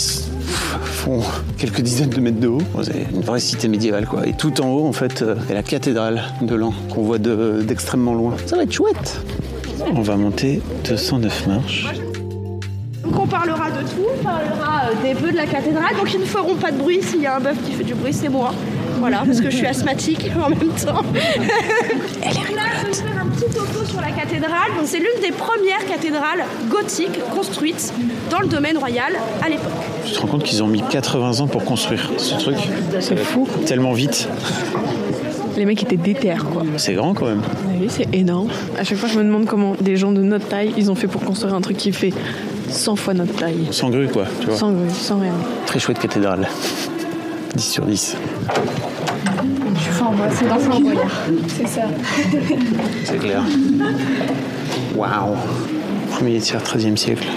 font 0.83 1.21
quelques 1.57 1.81
dizaines 1.81 2.09
de 2.09 2.19
mètres 2.21 2.39
de 2.39 2.47
haut. 2.47 2.61
C'est 2.83 3.07
une 3.13 3.21
vraie 3.21 3.39
cité 3.39 3.67
médiévale, 3.67 4.05
quoi. 4.05 4.25
Et 4.27 4.33
tout 4.33 4.61
en 4.61 4.69
haut, 4.69 4.87
en 4.87 4.93
fait, 4.93 5.21
euh, 5.21 5.35
a 5.49 5.53
la 5.53 5.63
cathédrale 5.63 6.21
de 6.41 6.55
Lan 6.55 6.73
qu'on 6.93 7.01
voit 7.03 7.17
de- 7.19 7.61
d'extrêmement 7.67 8.13
loin. 8.13 8.35
Ça 8.45 8.55
va 8.55 8.63
être 8.63 8.71
chouette. 8.71 9.19
On 9.87 10.01
va 10.01 10.15
monter 10.15 10.61
209 10.89 11.47
marches. 11.47 11.87
Donc 13.03 13.19
on 13.19 13.27
parlera 13.27 13.69
de 13.69 13.81
tout, 13.87 14.07
on 14.19 14.23
parlera 14.23 14.85
euh, 14.85 15.03
des 15.03 15.13
bœufs 15.13 15.31
de 15.31 15.37
la 15.37 15.45
cathédrale. 15.45 15.95
Donc 15.95 16.11
ils 16.13 16.19
ne 16.19 16.25
feront 16.25 16.55
pas 16.55 16.71
de 16.71 16.77
bruit 16.77 17.01
s'il 17.03 17.21
y 17.21 17.27
a 17.27 17.35
un 17.35 17.39
bœuf 17.39 17.57
qui 17.63 17.71
fait 17.71 17.83
du 17.83 17.93
bruit, 17.93 18.13
c'est 18.13 18.29
moi. 18.29 18.51
Voilà, 18.99 19.19
parce 19.25 19.41
que 19.41 19.49
je 19.49 19.57
suis 19.57 19.67
asthmatique 19.67 20.31
en 20.43 20.49
même 20.49 20.69
temps. 20.69 21.03
Elle 22.23 22.31
est 22.31 22.55
Là, 22.55 22.63
je 22.81 22.87
vais 22.87 22.93
faire 22.93 23.21
un 23.21 23.27
petit 23.27 23.53
topo 23.53 23.85
sur 23.85 24.01
la 24.01 24.11
cathédrale. 24.11 24.71
Donc 24.75 24.85
c'est 24.85 24.97
l'une 24.99 25.21
des 25.21 25.31
premières 25.31 25.85
cathédrales 25.87 26.43
gothiques 26.69 27.19
construites 27.35 27.93
dans 28.31 28.39
le 28.39 28.47
domaine 28.47 28.77
royal 28.77 29.13
à 29.43 29.49
l'époque. 29.49 29.71
Tu 30.05 30.13
te 30.13 30.19
rends 30.19 30.27
compte 30.27 30.43
qu'ils 30.43 30.63
ont 30.63 30.67
mis 30.67 30.81
80 30.81 31.41
ans 31.41 31.47
pour 31.47 31.63
construire 31.63 32.11
ce 32.17 32.35
truc? 32.35 32.57
C'est 32.99 33.17
fou. 33.17 33.47
Tellement 33.65 33.93
vite. 33.93 34.27
Les 35.55 35.65
mecs 35.65 35.81
étaient 35.83 35.97
déter 35.97 36.33
quoi. 36.51 36.63
C'est 36.77 36.93
grand 36.93 37.13
quand 37.13 37.27
même. 37.27 37.41
Oui, 37.79 37.87
c'est 37.89 38.13
énorme. 38.13 38.49
À 38.77 38.83
chaque 38.83 38.97
fois, 38.97 39.07
je 39.07 39.17
me 39.17 39.23
demande 39.23 39.45
comment 39.45 39.75
des 39.79 39.95
gens 39.95 40.11
de 40.11 40.21
notre 40.21 40.47
taille, 40.47 40.73
ils 40.77 40.91
ont 40.91 40.95
fait 40.95 41.07
pour 41.07 41.21
construire 41.23 41.53
un 41.53 41.61
truc 41.61 41.77
qui 41.77 41.91
fait 41.91 42.13
100 42.69 42.95
fois 42.95 43.13
notre 43.13 43.33
taille. 43.35 43.67
Sans 43.71 43.89
grue 43.89 44.07
quoi, 44.07 44.25
tu 44.39 44.47
vois. 44.47 44.57
Sans 44.57 44.71
grue, 44.71 44.89
sans 44.89 45.19
rien. 45.19 45.33
Très 45.65 45.79
chouette 45.79 45.99
cathédrale. 45.99 46.47
10 47.55 47.63
sur 47.63 47.85
10. 47.85 48.17
Je 49.77 49.93
suis 49.93 50.03
en 50.03 50.11
moi, 50.11 50.27
c'est 50.31 50.47
dans. 50.47 50.57
C'est 51.47 51.67
ça. 51.67 51.83
C'est 53.05 53.17
clair. 53.17 53.41
Waouh. 54.95 55.35
Premier 56.11 56.39
tiers 56.39 56.61
13e 56.61 56.97
siècle. 56.97 57.27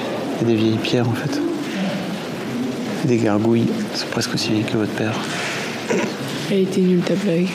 Il 0.41 0.49
y 0.49 0.51
a 0.51 0.55
des 0.55 0.61
vieilles 0.61 0.79
pierres 0.79 1.09
en 1.09 1.13
fait. 1.13 1.41
Des 3.05 3.19
gargouilles. 3.19 3.69
C'est 3.95 4.09
presque 4.11 4.35
aussi 4.35 4.51
vieille 4.51 4.65
que 4.65 4.77
votre 4.77 4.93
père. 4.93 5.15
Elle 6.51 6.61
était 6.61 6.81
nulle 6.81 7.01
ta 7.01 7.15
blague. 7.15 7.49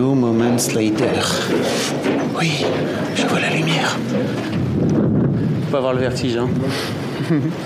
Few 0.00 0.14
moments 0.14 0.72
later. 0.74 1.12
Oui, 2.34 2.64
je 3.14 3.26
vois 3.26 3.38
la 3.38 3.50
lumière. 3.50 3.98
Faut 5.64 5.70
pas 5.70 5.76
avoir 5.76 5.92
le 5.92 6.00
vertige, 6.00 6.38
hein. 6.38 6.48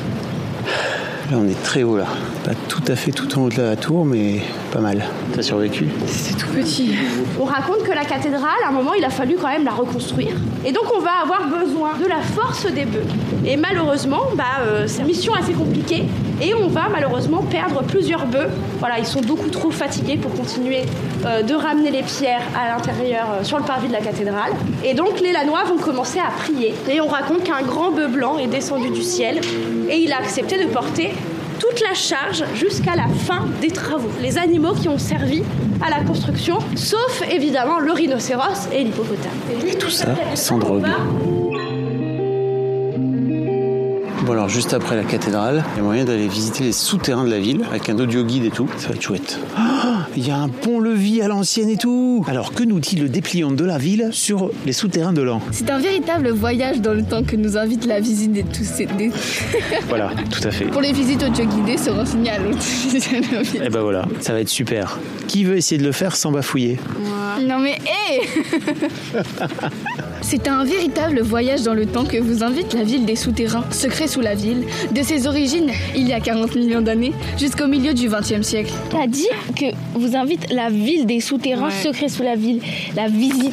Là, 1.35 1.41
on 1.45 1.49
est 1.49 1.63
très 1.65 1.83
haut, 1.83 1.97
là. 1.97 2.07
Pas 2.45 2.53
tout 2.69 2.85
à 2.87 2.95
fait 2.95 3.11
tout 3.11 3.37
en 3.37 3.43
haut 3.43 3.49
de 3.49 3.61
la 3.61 3.75
tour, 3.75 4.05
mais 4.05 4.41
pas 4.73 4.79
mal. 4.79 5.05
T'as 5.35 5.43
survécu 5.43 5.89
C'est 6.07 6.37
tout 6.37 6.47
petit. 6.47 6.95
On 7.41 7.45
raconte 7.45 7.83
que 7.83 7.91
la 7.91 8.05
cathédrale, 8.05 8.63
à 8.65 8.69
un 8.69 8.71
moment, 8.71 8.95
il 8.95 9.05
a 9.05 9.11
fallu 9.11 9.35
quand 9.41 9.49
même 9.49 9.65
la 9.65 9.73
reconstruire. 9.73 10.37
Et 10.65 10.71
donc, 10.71 10.85
on 10.97 11.01
va 11.01 11.11
avoir 11.25 11.49
besoin 11.49 11.95
de 12.01 12.07
la 12.07 12.21
force 12.21 12.73
des 12.73 12.85
bœufs. 12.85 13.03
Et 13.45 13.57
malheureusement, 13.57 14.23
bah, 14.37 14.45
euh, 14.63 14.85
c'est 14.87 15.01
une 15.01 15.09
mission 15.09 15.35
assez 15.35 15.55
compliquée. 15.55 16.05
Et 16.41 16.55
on 16.55 16.69
va 16.69 16.89
malheureusement 16.89 17.43
perdre 17.43 17.83
plusieurs 17.83 18.27
bœufs. 18.27 18.51
Voilà, 18.79 19.01
ils 19.01 19.07
sont 19.07 19.21
beaucoup 19.21 19.51
trop 19.51 19.73
fatigués 19.73 20.17
pour 20.17 20.33
continuer 20.37 20.83
euh, 21.27 21.43
de 21.43 21.55
ramener 21.55 21.91
les 21.91 22.03
pierres 22.03 22.43
à 22.57 22.77
l'intérieur 22.77 23.27
euh, 23.33 23.43
sur 23.43 23.59
le 23.59 23.65
parvis 23.65 23.89
de 23.89 23.93
la 23.93 24.01
cathédrale. 24.01 24.53
Et 24.85 24.95
donc, 24.95 25.19
les 25.21 25.33
Lanois 25.33 25.65
vont 25.65 25.79
commencer 25.79 26.21
à 26.21 26.31
prier. 26.31 26.75
Et 26.89 27.01
on 27.01 27.09
raconte 27.09 27.43
qu'un 27.43 27.63
grand 27.63 27.91
bœuf 27.91 28.13
blanc 28.13 28.39
est 28.39 28.47
descendu 28.47 28.91
du 28.91 29.03
ciel. 29.03 29.41
Et 29.91 29.99
il 29.99 30.13
a 30.13 30.19
accepté 30.19 30.63
de 30.63 30.69
porter 30.71 31.11
toute 31.59 31.81
la 31.81 31.95
charge 31.95 32.45
jusqu'à 32.55 32.97
la 32.97 33.07
fin 33.07 33.47
des 33.61 33.71
travaux. 33.71 34.11
Les 34.21 34.39
animaux 34.39 34.73
qui 34.75 34.89
ont 34.89 34.99
servi 34.99 35.43
à 35.83 35.91
la 35.91 36.05
construction, 36.05 36.59
sauf 36.77 37.23
évidemment 37.31 37.79
le 37.79 37.93
rhinocéros 37.93 38.69
et 38.73 38.85
l'hippopotame. 38.85 39.33
Et 39.67 39.77
tout 39.77 39.91
ça 39.91 40.09
sans 40.35 40.59
drogue. 40.59 40.85
Bon 44.25 44.33
alors 44.33 44.49
juste 44.49 44.73
après 44.73 44.97
la 44.97 45.05
cathédrale, 45.05 45.63
il 45.75 45.79
y 45.79 45.81
a 45.81 45.83
moyen 45.83 46.05
d'aller 46.07 46.29
visiter 46.29 46.65
les 46.65 46.73
souterrains 46.73 47.25
de 47.25 47.31
la 47.31 47.39
ville 47.39 47.63
avec 47.69 47.91
un 47.91 47.99
audio 47.99 48.25
guide 48.25 48.45
et 48.47 48.51
tout. 48.51 48.67
Ça 48.79 48.89
va 48.89 48.95
être 48.95 49.03
chouette. 49.03 49.39
Ah, 49.55 50.07
Il 50.17 50.27
y 50.27 50.31
a 50.31 50.39
un 50.39 50.49
pont-levis 50.49 51.21
à 51.21 51.29
l'ancienne 51.29 51.69
et 51.69 51.77
tout. 51.77 52.25
Alors 52.27 52.53
que 52.55 52.63
nous 52.65 52.81
dit 52.81 52.97
le 52.97 53.11
dépliant 53.11 53.51
de 53.51 53.65
la 53.67 53.77
ville 53.77 54.09
sur 54.13 54.51
les 54.65 54.73
souterrains 54.73 55.13
de 55.13 55.21
l'an 55.21 55.43
C'est 55.51 55.69
un 55.71 55.79
véritable 55.79 56.31
voyage 56.31 56.81
dans 56.81 56.95
le 56.95 57.03
temps 57.03 57.23
que 57.23 57.37
nous 57.37 57.59
invite 57.59 57.85
la 57.85 58.01
visite 58.01 58.33
de 58.33 58.41
tous 58.41 58.65
ces. 58.65 58.87
des- 58.87 59.11
Voilà, 59.91 60.11
tout 60.31 60.49
à 60.49 60.51
fait. 60.51 60.65
Pour 60.67 60.81
les 60.81 60.93
visites 60.93 61.23
audio 61.23 61.45
guidées, 61.45 61.77
se 61.77 61.91
renseigner 61.91 62.31
à 62.31 62.39
l'autre. 62.39 62.59
Et 63.63 63.69
ben 63.69 63.81
voilà, 63.83 64.07
ça 64.21 64.33
va 64.33 64.41
être 64.41 64.49
super. 64.49 64.99
Qui 65.29 65.45
veut 65.45 65.57
essayer 65.59 65.79
de 65.79 65.85
le 65.87 65.93
faire 65.93 66.17
sans 66.17 66.33
bafouiller? 66.33 66.79
Non 67.47 67.59
mais 67.59 67.77
hé 67.85 68.23
C'est 70.27 70.49
un 70.49 70.65
véritable 70.65 71.21
voyage 71.21 71.63
dans 71.63 71.75
le 71.75 71.85
temps 71.87 72.05
que 72.05 72.17
vous 72.17 72.43
invite 72.43 72.73
la 72.73 72.83
ville 72.83 73.05
des 73.05 73.15
souterrains, 73.15 73.65
secrets 73.71 74.09
sous 74.09 74.21
la 74.23 74.35
ville, 74.35 74.65
de 74.93 75.03
ses 75.03 75.27
origines, 75.27 75.71
il 75.95 76.09
y 76.09 76.13
a 76.15 76.19
40 76.21 76.57
millions 76.57 76.81
d'années, 76.81 77.13
jusqu'au 77.39 77.67
milieu 77.67 77.93
du 77.93 78.09
XXe 78.09 78.41
siècle. 78.43 78.73
T'as 78.91 79.07
dit 79.07 79.29
que 79.55 79.67
vous 79.95 80.17
invite 80.17 80.51
la 80.51 80.71
ville 80.71 81.05
des 81.07 81.21
souterrains, 81.21 81.67
Ouais. 81.69 81.83
secrets 81.83 82.09
sous 82.09 82.23
la 82.23 82.37
ville, 82.37 82.61
la 82.97 83.07
visite. 83.09 83.53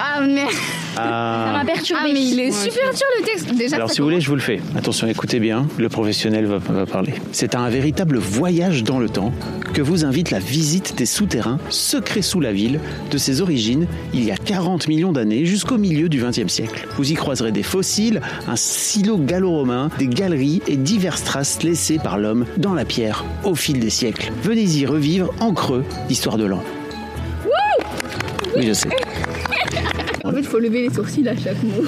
Ah 0.00 0.20
merde 0.20 0.50
Ça 0.94 1.02
Ah. 1.02 1.52
m'a 1.58 1.64
perturbé. 1.64 2.02
Ah 2.04 2.10
mais 2.12 2.22
il 2.22 2.38
est 2.40 2.50
super 2.52 2.90
dur 2.92 3.06
le 3.18 3.24
texte 3.24 3.52
Déjà, 3.54 3.76
Alors 3.76 3.88
ça 3.88 3.94
si 3.94 4.00
vous 4.00 4.06
voulez, 4.06 4.20
je 4.20 4.28
vous 4.28 4.34
le 4.36 4.40
fais. 4.40 4.60
Attention, 4.76 5.06
écoutez 5.08 5.38
bien, 5.40 5.66
le 5.78 5.88
professionnel 5.88 6.46
va, 6.46 6.58
va 6.58 6.86
parler. 6.86 7.14
C'est 7.32 7.54
un 7.54 7.68
véritable 7.68 8.18
voyage 8.18 8.82
dans 8.84 8.98
le 8.98 9.08
temps 9.08 9.32
que 9.74 9.82
vous 9.82 10.04
invite 10.04 10.30
la 10.30 10.38
visite 10.38 10.96
des 10.96 11.06
souterrains 11.06 11.58
secrets 11.68 12.22
sous 12.22 12.40
la 12.40 12.52
ville, 12.52 12.80
de 13.10 13.18
ses 13.18 13.40
origines, 13.40 13.86
il 14.14 14.24
y 14.24 14.30
a 14.32 14.36
40 14.36 14.88
millions 14.88 15.12
d'années 15.12 15.44
jusqu'au 15.46 15.78
milieu 15.78 16.08
du 16.08 16.20
XXe 16.22 16.48
siècle. 16.52 16.86
Vous 16.96 17.10
y 17.10 17.14
croiserez 17.14 17.52
des 17.52 17.62
fossiles, 17.62 18.20
un 18.48 18.56
silo 18.56 19.18
gallo-romain, 19.18 19.90
des 19.98 20.06
galeries 20.08 20.62
et 20.66 20.76
diverses 20.76 21.22
traces 21.24 21.62
laissées 21.62 21.98
par 21.98 22.18
l'homme 22.18 22.44
dans 22.56 22.74
la 22.74 22.84
pierre 22.84 23.24
au 23.44 23.54
fil 23.54 23.78
des 23.78 23.90
siècles. 23.90 24.32
Venez 24.42 24.62
y 24.64 24.86
revivre 24.86 25.32
en 25.40 25.52
creux 25.52 25.84
l'histoire 26.08 26.38
de 26.38 26.44
l'an. 26.46 26.62
Oui, 28.56 28.66
je 28.66 28.72
sais. 28.72 28.88
En 30.28 30.32
fait, 30.32 30.40
il 30.40 30.46
faut 30.46 30.58
lever 30.58 30.82
les 30.82 30.90
sourcils 30.94 31.26
à 31.26 31.34
chaque 31.34 31.62
mot. 31.62 31.82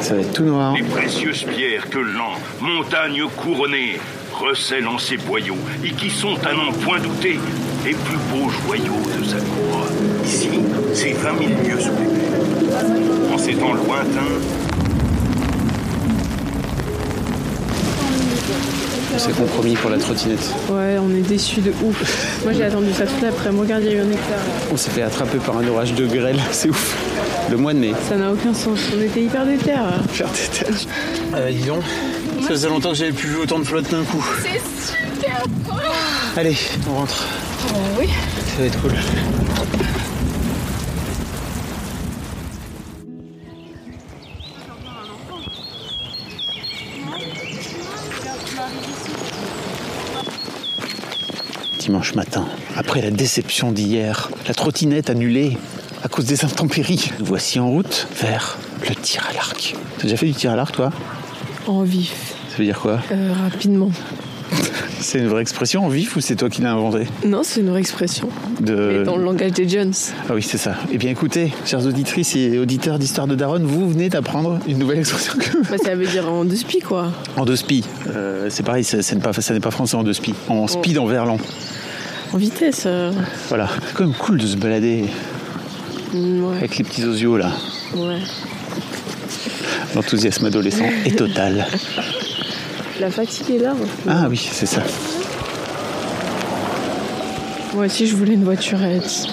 Ça 0.00 0.14
va 0.14 0.20
être 0.22 0.32
tout 0.32 0.42
noir. 0.42 0.74
Les 0.74 0.82
précieuses 0.82 1.44
pierres 1.44 1.88
que 1.88 2.00
l'an, 2.00 2.32
montagne 2.60 3.22
couronnée, 3.36 4.00
recèle 4.32 4.88
en 4.88 4.98
ses 4.98 5.18
boyaux, 5.18 5.56
et 5.84 5.90
qui 5.90 6.10
sont 6.10 6.36
à 6.44 6.52
n'en 6.52 6.72
point 6.72 6.98
douter 6.98 7.38
les 7.84 7.92
plus 7.92 8.18
beaux 8.32 8.50
joyaux 8.50 9.00
de 9.16 9.24
sa 9.24 9.36
cour. 9.36 9.86
Ici, 10.24 10.50
c'est 10.92 11.12
20 11.12 11.38
000 11.38 11.50
lieues 11.62 11.80
sous 11.80 11.92
les 11.92 12.08
mers. 12.08 13.32
En 13.32 13.38
ces 13.38 13.54
temps 13.54 13.74
lointains, 13.74 14.40
On 19.14 19.18
s'est 19.18 19.32
compromis 19.32 19.74
pour 19.76 19.90
la 19.90 19.98
trottinette. 19.98 20.40
Ouais, 20.70 20.96
on 21.00 21.08
est 21.14 21.20
déçus 21.20 21.60
de 21.60 21.70
ouf. 21.84 22.42
Moi 22.44 22.52
j'ai 22.52 22.64
attendu 22.64 22.92
ça 22.92 23.06
toute 23.06 23.22
l'après-midi. 23.22 23.60
Regarde, 23.62 23.82
il 23.84 23.92
y 23.92 23.94
a 23.94 23.98
eu 23.98 24.00
un 24.00 24.10
hectare. 24.10 24.38
On 24.72 24.76
s'est 24.76 24.90
fait 24.90 25.02
attraper 25.02 25.38
par 25.38 25.56
un 25.58 25.68
orage 25.68 25.94
de 25.94 26.04
grêle, 26.06 26.40
c'est 26.52 26.68
ouf. 26.68 26.96
Le 27.50 27.56
mois 27.56 27.74
de 27.74 27.78
mai. 27.78 27.92
Ça 28.08 28.16
n'a 28.16 28.32
aucun 28.32 28.52
sens. 28.54 28.78
On 28.96 29.00
était 29.02 29.22
hyper 29.22 29.46
déter. 29.46 29.72
Des 30.12 30.58
têtes. 30.58 30.66
Euh, 31.34 31.50
dis 31.52 31.64
donc, 31.64 31.82
ça 32.42 32.48
faisait 32.48 32.68
longtemps 32.68 32.90
que 32.90 32.96
j'avais 32.96 33.12
plus 33.12 33.28
vu 33.28 33.36
autant 33.36 33.58
de 33.60 33.64
flotte 33.64 33.90
d'un 33.90 34.02
coup. 34.02 34.24
C'est 34.42 34.60
super 34.92 35.42
beau 35.48 35.72
Allez, 36.36 36.56
on 36.90 36.94
rentre. 36.94 37.24
oui. 38.00 38.08
Ça 38.08 38.60
va 38.60 38.66
être 38.66 38.80
cool. 38.80 38.92
Dimanche 51.84 52.14
matin, 52.14 52.46
après 52.76 53.02
la 53.02 53.10
déception 53.10 53.70
d'hier, 53.70 54.30
la 54.48 54.54
trottinette 54.54 55.10
annulée 55.10 55.58
à 56.02 56.08
cause 56.08 56.24
des 56.24 56.42
intempéries, 56.42 57.10
nous 57.18 57.26
voici 57.26 57.60
en 57.60 57.68
route 57.68 58.08
vers 58.22 58.56
le 58.88 58.94
tir 58.94 59.22
à 59.28 59.34
l'arc. 59.34 59.76
T'as 59.98 60.04
déjà 60.04 60.16
fait 60.16 60.24
du 60.24 60.32
tir 60.32 60.50
à 60.50 60.56
l'arc, 60.56 60.74
toi? 60.74 60.90
En 61.66 61.82
vif. 61.82 62.36
Ça 62.48 62.56
veut 62.56 62.64
dire 62.64 62.80
quoi? 62.80 63.00
Euh, 63.12 63.34
rapidement. 63.34 63.90
C'est 65.00 65.18
une 65.18 65.26
vraie 65.26 65.42
expression 65.42 65.84
en 65.84 65.88
vif 65.88 66.16
ou 66.16 66.20
c'est 66.22 66.36
toi 66.36 66.48
qui 66.48 66.62
l'as 66.62 66.72
inventé? 66.72 67.06
Non, 67.26 67.42
c'est 67.42 67.60
une 67.60 67.68
vraie 67.68 67.80
expression. 67.80 68.30
de... 68.60 69.00
Mais 69.00 69.04
dans 69.04 69.18
le 69.18 69.24
langage 69.24 69.52
des 69.52 69.68
Jones. 69.68 69.92
Ah 70.30 70.32
oui, 70.34 70.42
c'est 70.42 70.56
ça. 70.56 70.76
Eh 70.90 70.96
bien 70.96 71.10
écoutez, 71.10 71.52
chers 71.66 71.84
auditrices 71.84 72.34
et 72.36 72.58
auditeurs 72.58 72.98
d'Histoire 72.98 73.26
de 73.26 73.34
Daronne, 73.34 73.64
vous 73.64 73.90
venez 73.90 74.08
d'apprendre 74.08 74.58
une 74.66 74.78
nouvelle 74.78 75.00
expression 75.00 75.34
que... 75.34 75.68
Bah, 75.70 75.76
ça 75.84 75.94
veut 75.94 76.06
dire 76.06 76.32
en 76.32 76.46
deux 76.46 76.56
spi 76.56 76.78
quoi. 76.78 77.12
En 77.36 77.44
deux 77.44 77.56
spi. 77.56 77.84
Euh, 78.08 78.46
c'est 78.48 78.62
pareil, 78.62 78.84
ça, 78.84 79.02
ça 79.02 79.14
n'est 79.14 79.20
pas, 79.60 79.70
français 79.70 79.96
en 79.96 80.04
deux 80.04 80.14
spi. 80.14 80.32
En 80.48 80.66
speed 80.68 80.98
en 80.98 81.04
verlan. 81.04 81.36
En 82.34 82.36
vitesse. 82.36 82.82
euh, 82.86 83.12
Voilà. 83.48 83.68
C'est 83.86 83.94
quand 83.94 84.04
même 84.04 84.14
cool 84.14 84.38
de 84.38 84.46
se 84.46 84.56
balader 84.56 85.04
mm, 86.12 86.44
ouais. 86.44 86.56
avec 86.58 86.76
les 86.78 86.84
petits 86.84 87.04
osios 87.04 87.36
là. 87.36 87.52
ouais. 87.94 88.18
L'enthousiasme 89.94 90.46
adolescent 90.46 90.84
est 91.04 91.16
total. 91.16 91.64
La 93.00 93.10
fatigue 93.10 93.50
est 93.52 93.58
là. 93.58 93.74
Ah 94.08 94.26
oui, 94.28 94.48
c'est 94.50 94.66
ça. 94.66 94.82
Moi 97.74 97.86
aussi, 97.86 98.06
je 98.08 98.16
voulais 98.16 98.34
une 98.34 98.44
voiturette. 98.44 99.26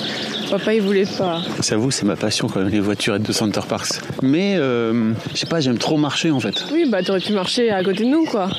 Papa, 0.51 0.73
il 0.73 0.81
voulait 0.81 1.05
pas. 1.05 1.41
J'avoue, 1.63 1.91
c'est 1.91 2.05
ma 2.05 2.15
passion 2.15 2.47
quand 2.47 2.59
même, 2.59 2.69
les 2.69 2.79
voiturettes 2.79 3.21
de 3.23 3.31
Center 3.31 3.61
Parks. 3.67 4.01
Mais, 4.21 4.55
euh, 4.57 5.13
je 5.33 5.37
sais 5.39 5.45
pas, 5.45 5.59
j'aime 5.61 5.77
trop 5.77 5.97
marcher 5.97 6.29
en 6.31 6.39
fait. 6.39 6.65
Oui, 6.73 6.85
bah 6.89 7.01
t'aurais 7.03 7.21
pu 7.21 7.33
marcher 7.33 7.71
à 7.71 7.83
côté 7.83 8.03
de 8.03 8.09
nous 8.09 8.25
quoi. 8.25 8.49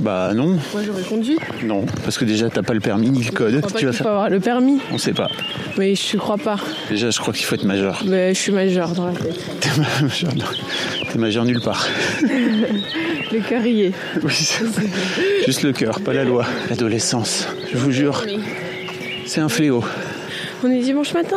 Bah 0.00 0.32
non, 0.34 0.58
Moi, 0.72 0.82
j'aurais 0.84 1.02
conduit. 1.02 1.38
non, 1.64 1.86
parce 2.04 2.18
que 2.18 2.24
déjà 2.24 2.50
t'as 2.50 2.62
pas 2.62 2.74
le 2.74 2.80
permis 2.80 3.08
ni 3.10 3.22
le 3.24 3.32
code. 3.32 3.54
Je 3.54 3.58
crois 3.60 3.70
pas 3.72 3.78
Tu 3.78 3.86
vas 3.86 3.92
faire. 3.92 4.06
avoir 4.08 4.28
le 4.30 4.40
permis. 4.40 4.78
On 4.92 4.98
sait 4.98 5.12
pas. 5.14 5.28
Mais 5.78 5.94
je 5.94 6.16
crois 6.18 6.36
pas. 6.36 6.56
Déjà, 6.90 7.10
je 7.10 7.18
crois 7.18 7.32
qu'il 7.32 7.44
faut 7.46 7.54
être 7.54 7.64
majeur. 7.64 8.02
Mais 8.06 8.34
je 8.34 8.38
suis 8.40 8.52
majeure 8.52 8.90
dans 8.90 9.06
la 9.06 9.12
tête. 9.14 9.40
T'es 9.60 9.68
majeur, 10.02 10.32
t'es 11.12 11.18
majeur 11.18 11.44
nulle 11.44 11.60
part. 11.60 11.86
Le 13.32 13.40
carrier. 13.40 13.92
Oui, 14.22 14.32
c'est- 14.32 14.64
juste 15.46 15.62
le 15.62 15.72
cœur, 15.72 16.00
pas 16.00 16.12
la 16.12 16.22
loi. 16.24 16.44
L'adolescence, 16.70 17.48
je 17.72 17.76
vous 17.76 17.90
jure, 17.90 18.24
c'est 19.26 19.40
un 19.40 19.48
fléau. 19.48 19.82
On 20.62 20.70
est 20.70 20.80
dimanche 20.80 21.12
matin. 21.12 21.36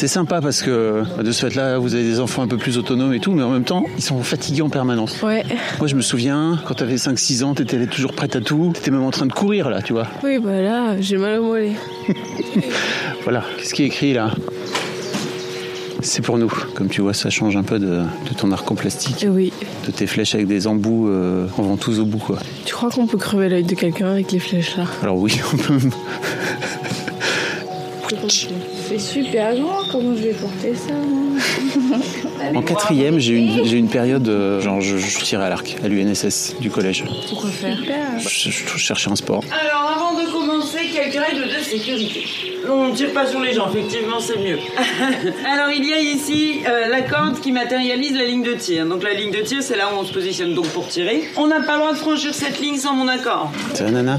C'est 0.00 0.08
sympa 0.08 0.40
parce 0.40 0.62
que 0.62 1.04
de 1.22 1.30
ce 1.30 1.44
fait-là, 1.44 1.76
vous 1.76 1.94
avez 1.94 2.04
des 2.04 2.20
enfants 2.20 2.40
un 2.40 2.48
peu 2.48 2.56
plus 2.56 2.78
autonomes 2.78 3.12
et 3.12 3.20
tout, 3.20 3.32
mais 3.32 3.42
en 3.42 3.50
même 3.50 3.64
temps, 3.64 3.84
ils 3.98 4.02
sont 4.02 4.22
fatigués 4.22 4.62
en 4.62 4.70
permanence. 4.70 5.20
Ouais. 5.20 5.44
Moi, 5.78 5.88
je 5.88 5.94
me 5.94 6.00
souviens, 6.00 6.58
quand 6.66 6.72
t'avais 6.72 6.94
5-6 6.94 7.44
ans, 7.44 7.52
t'étais 7.52 7.86
toujours 7.86 8.14
prête 8.14 8.34
à 8.34 8.40
tout. 8.40 8.70
T'étais 8.72 8.90
même 8.92 9.02
en 9.02 9.10
train 9.10 9.26
de 9.26 9.32
courir, 9.34 9.68
là, 9.68 9.82
tu 9.82 9.92
vois. 9.92 10.06
Oui, 10.24 10.38
bah 10.38 10.62
là, 10.62 10.98
j'ai 10.98 11.18
mal 11.18 11.38
au 11.40 11.42
mollet. 11.42 11.72
Voilà, 13.24 13.44
qu'est-ce 13.58 13.74
qui 13.74 13.82
est 13.82 13.88
écrit 13.88 14.14
là? 14.14 14.30
C'est 16.00 16.22
pour 16.22 16.38
nous. 16.38 16.50
Comme 16.74 16.88
tu 16.88 17.02
vois, 17.02 17.12
ça 17.12 17.28
change 17.28 17.54
un 17.58 17.62
peu 17.62 17.78
de, 17.78 17.98
de 17.98 18.34
ton 18.34 18.52
arc 18.52 18.70
en 18.70 18.76
plastique, 18.76 19.26
oui. 19.28 19.52
de 19.86 19.90
tes 19.90 20.06
flèches 20.06 20.34
avec 20.34 20.46
des 20.46 20.66
embouts 20.66 21.10
euh, 21.10 21.46
en 21.58 21.62
ventouse 21.62 22.00
au 22.00 22.06
bout, 22.06 22.16
quoi. 22.16 22.38
Tu 22.64 22.72
crois 22.72 22.88
qu'on 22.88 23.06
peut 23.06 23.18
crever 23.18 23.50
l'œil 23.50 23.64
de 23.64 23.74
quelqu'un 23.74 24.12
avec 24.12 24.32
les 24.32 24.38
flèches 24.38 24.78
là? 24.78 24.84
Alors 25.02 25.18
oui, 25.18 25.38
on 25.52 25.56
peut. 25.58 25.78
C'est 28.90 28.98
super 28.98 29.54
grand, 29.54 29.84
comment 29.88 30.16
je 30.16 30.22
vais 30.22 30.32
porter 30.32 30.74
ça 30.74 30.94
En 32.56 32.60
quatrième, 32.60 33.20
j'ai 33.20 33.34
eu 33.34 33.36
une, 33.36 33.64
j'ai 33.64 33.76
une 33.76 33.88
période, 33.88 34.26
euh, 34.26 34.60
genre, 34.60 34.80
je, 34.80 34.96
je 34.96 35.18
tirais 35.20 35.44
à 35.44 35.48
l'arc, 35.48 35.76
à 35.84 35.86
l'UNSS 35.86 36.56
du 36.60 36.70
collège. 36.72 37.04
Pourquoi 37.28 37.50
faire? 37.50 37.78
Je, 38.18 38.50
je 38.50 38.78
cherchais 38.78 39.08
un 39.08 39.14
sport. 39.14 39.44
Alors, 39.52 39.92
avant 39.96 40.20
de 40.20 40.28
commencer, 40.32 40.78
quelques 40.92 41.24
règles 41.24 41.44
de 41.44 41.62
sécurité? 41.62 42.24
On 42.68 42.88
ne 42.88 42.94
tire 42.94 43.12
pas 43.12 43.26
sur 43.26 43.40
les 43.40 43.52
gens, 43.52 43.68
effectivement, 43.70 44.20
c'est 44.20 44.38
mieux. 44.38 44.58
Alors, 45.52 45.70
il 45.70 45.84
y 45.88 45.92
a 45.92 45.98
ici 46.00 46.60
euh, 46.68 46.88
la 46.88 47.02
corde 47.02 47.40
qui 47.40 47.52
matérialise 47.52 48.14
la 48.16 48.24
ligne 48.24 48.42
de 48.42 48.52
tir. 48.54 48.86
Donc, 48.86 49.02
la 49.02 49.14
ligne 49.14 49.30
de 49.32 49.38
tir, 49.38 49.62
c'est 49.62 49.76
là 49.76 49.84
où 49.92 49.98
on 50.00 50.04
se 50.04 50.12
positionne 50.12 50.54
donc 50.54 50.66
pour 50.68 50.86
tirer. 50.88 51.22
On 51.36 51.46
n'a 51.46 51.60
pas 51.60 51.74
le 51.74 51.78
droit 51.80 51.92
de 51.92 51.98
franchir 51.98 52.34
cette 52.34 52.60
ligne 52.60 52.76
sans 52.76 52.94
mon 52.94 53.08
accord. 53.08 53.50
C'est 53.74 53.84
un 53.84 53.90
nana 53.92 54.18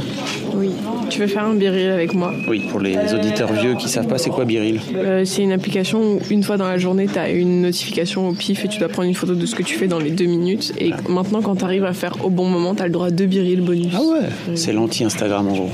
Oui. 0.53 0.69
Tu 1.09 1.19
veux 1.19 1.27
faire 1.27 1.45
un 1.45 1.53
biril 1.55 1.89
avec 1.91 2.13
moi? 2.13 2.33
Oui, 2.47 2.61
pour 2.69 2.79
les 2.79 2.95
auditeurs 3.13 3.51
vieux 3.53 3.75
qui 3.75 3.89
savent 3.89 4.07
pas 4.07 4.17
c'est 4.17 4.29
quoi 4.29 4.45
Biril? 4.45 4.79
Euh, 4.95 5.23
C'est 5.25 5.43
une 5.43 5.51
application 5.51 6.01
où 6.01 6.19
une 6.29 6.43
fois 6.43 6.57
dans 6.57 6.67
la 6.67 6.77
journée, 6.77 7.07
tu 7.11 7.19
as 7.19 7.29
une 7.29 7.61
notification 7.61 8.27
au 8.29 8.33
pif 8.33 8.63
et 8.65 8.67
tu 8.67 8.79
dois 8.79 8.87
prendre 8.87 9.07
une 9.07 9.15
photo 9.15 9.33
de 9.35 9.45
ce 9.45 9.55
que 9.55 9.63
tu 9.63 9.75
fais 9.75 9.87
dans 9.87 9.99
les 9.99 10.11
deux 10.11 10.25
minutes. 10.25 10.73
Et 10.79 10.91
maintenant, 11.09 11.41
quand 11.41 11.57
tu 11.57 11.63
arrives 11.65 11.85
à 11.85 11.93
faire 11.93 12.13
au 12.23 12.29
bon 12.29 12.45
moment, 12.45 12.75
tu 12.75 12.81
as 12.81 12.85
le 12.85 12.91
droit 12.91 13.07
à 13.07 13.11
deux 13.11 13.25
birils 13.25 13.61
bonus. 13.61 13.93
Ah 13.93 13.99
ouais 14.01 14.55
C'est 14.55 14.73
l'anti-Instagram 14.73 15.47
en 15.47 15.53
gros. 15.53 15.69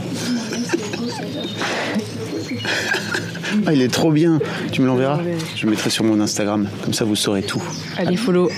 Ah, 3.69 3.73
il 3.73 3.82
est 3.82 3.89
trop 3.89 4.13
bien. 4.13 4.39
Tu 4.71 4.80
me 4.80 4.88
l'enverras 4.88 5.19
Je 5.58 5.65
le 5.65 5.71
mettrai 5.71 5.89
sur 5.89 6.06
mon 6.06 6.21
Instagram. 6.21 6.69
Comme 6.86 6.93
ça, 6.93 7.03
vous 7.03 7.17
saurez 7.17 7.43
tout. 7.43 7.62
Allez, 7.97 8.15
follow 8.15 8.49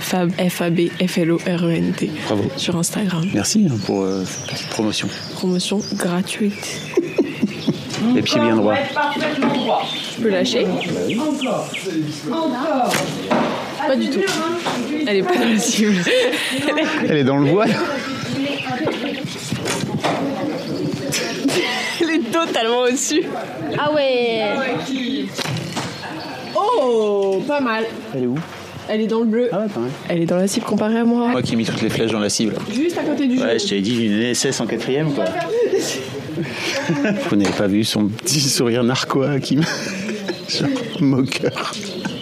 fab, 0.00 0.32
F-A-B, 0.32 0.88
F-L-O-R-E-N-T 1.06 2.10
Bravo. 2.24 2.50
sur 2.56 2.74
Instagram. 2.76 3.26
Merci 3.34 3.66
hein, 3.70 3.76
pour 3.84 4.00
euh, 4.00 4.24
cette 4.24 4.66
promotion. 4.70 5.08
Promotion 5.34 5.82
gratuite. 5.92 6.80
Les 8.14 8.22
pieds 8.22 8.40
bien 8.40 8.56
droits. 8.56 8.76
Je 10.16 10.22
peux 10.22 10.30
lâcher? 10.30 10.66
Encore. 10.66 11.68
Encore. 12.32 12.94
Pas 13.86 13.96
du 13.96 14.08
tout. 14.08 14.20
Elle 15.06 15.16
est 15.16 15.22
pas 15.22 15.58
cible. 15.58 16.02
Elle 17.06 17.18
est 17.18 17.24
dans 17.24 17.36
le 17.36 17.50
voile. 17.50 17.76
Elle 22.58 22.62
est 22.62 22.68
totalement 22.68 22.82
au-dessus. 22.82 23.22
Ah 23.78 23.92
ouais. 23.92 24.44
Oh, 26.54 27.42
pas 27.46 27.60
mal. 27.60 27.84
Elle 28.14 28.22
est 28.24 28.26
où? 28.26 28.38
Elle 28.88 29.00
est 29.02 29.06
dans 29.06 29.20
le 29.20 29.26
bleu. 29.26 29.48
Ah 29.52 29.60
ouais, 29.60 29.68
pas 29.68 29.80
mal. 29.80 29.90
Elle 30.08 30.22
est 30.22 30.26
dans 30.26 30.36
la 30.36 30.48
cible 30.48 30.64
comparée 30.64 30.98
à 30.98 31.04
moi. 31.04 31.28
Moi 31.28 31.42
qui 31.42 31.54
ai 31.54 31.56
mis 31.56 31.64
toutes 31.64 31.82
les 31.82 31.90
flèches 31.90 32.12
dans 32.12 32.20
la 32.20 32.30
cible. 32.30 32.54
Juste 32.72 32.96
à 32.98 33.02
côté 33.02 33.26
du 33.26 33.38
Ouais, 33.38 33.58
je 33.58 33.68
t'avais 33.68 33.80
dit, 33.80 33.96
j'ai 33.96 34.06
une 34.06 34.30
NSS 34.30 34.60
en 34.60 34.66
quatrième, 34.66 35.12
quoi. 35.12 35.24
Vous 37.30 37.36
n'avez 37.36 37.52
pas 37.52 37.66
vu 37.66 37.84
son 37.84 38.08
petit 38.08 38.40
sourire 38.40 38.84
narquois 38.84 39.40
qui 39.40 39.56
me... 39.56 39.62
Genre, 40.48 40.68
moqueur. 41.00 41.72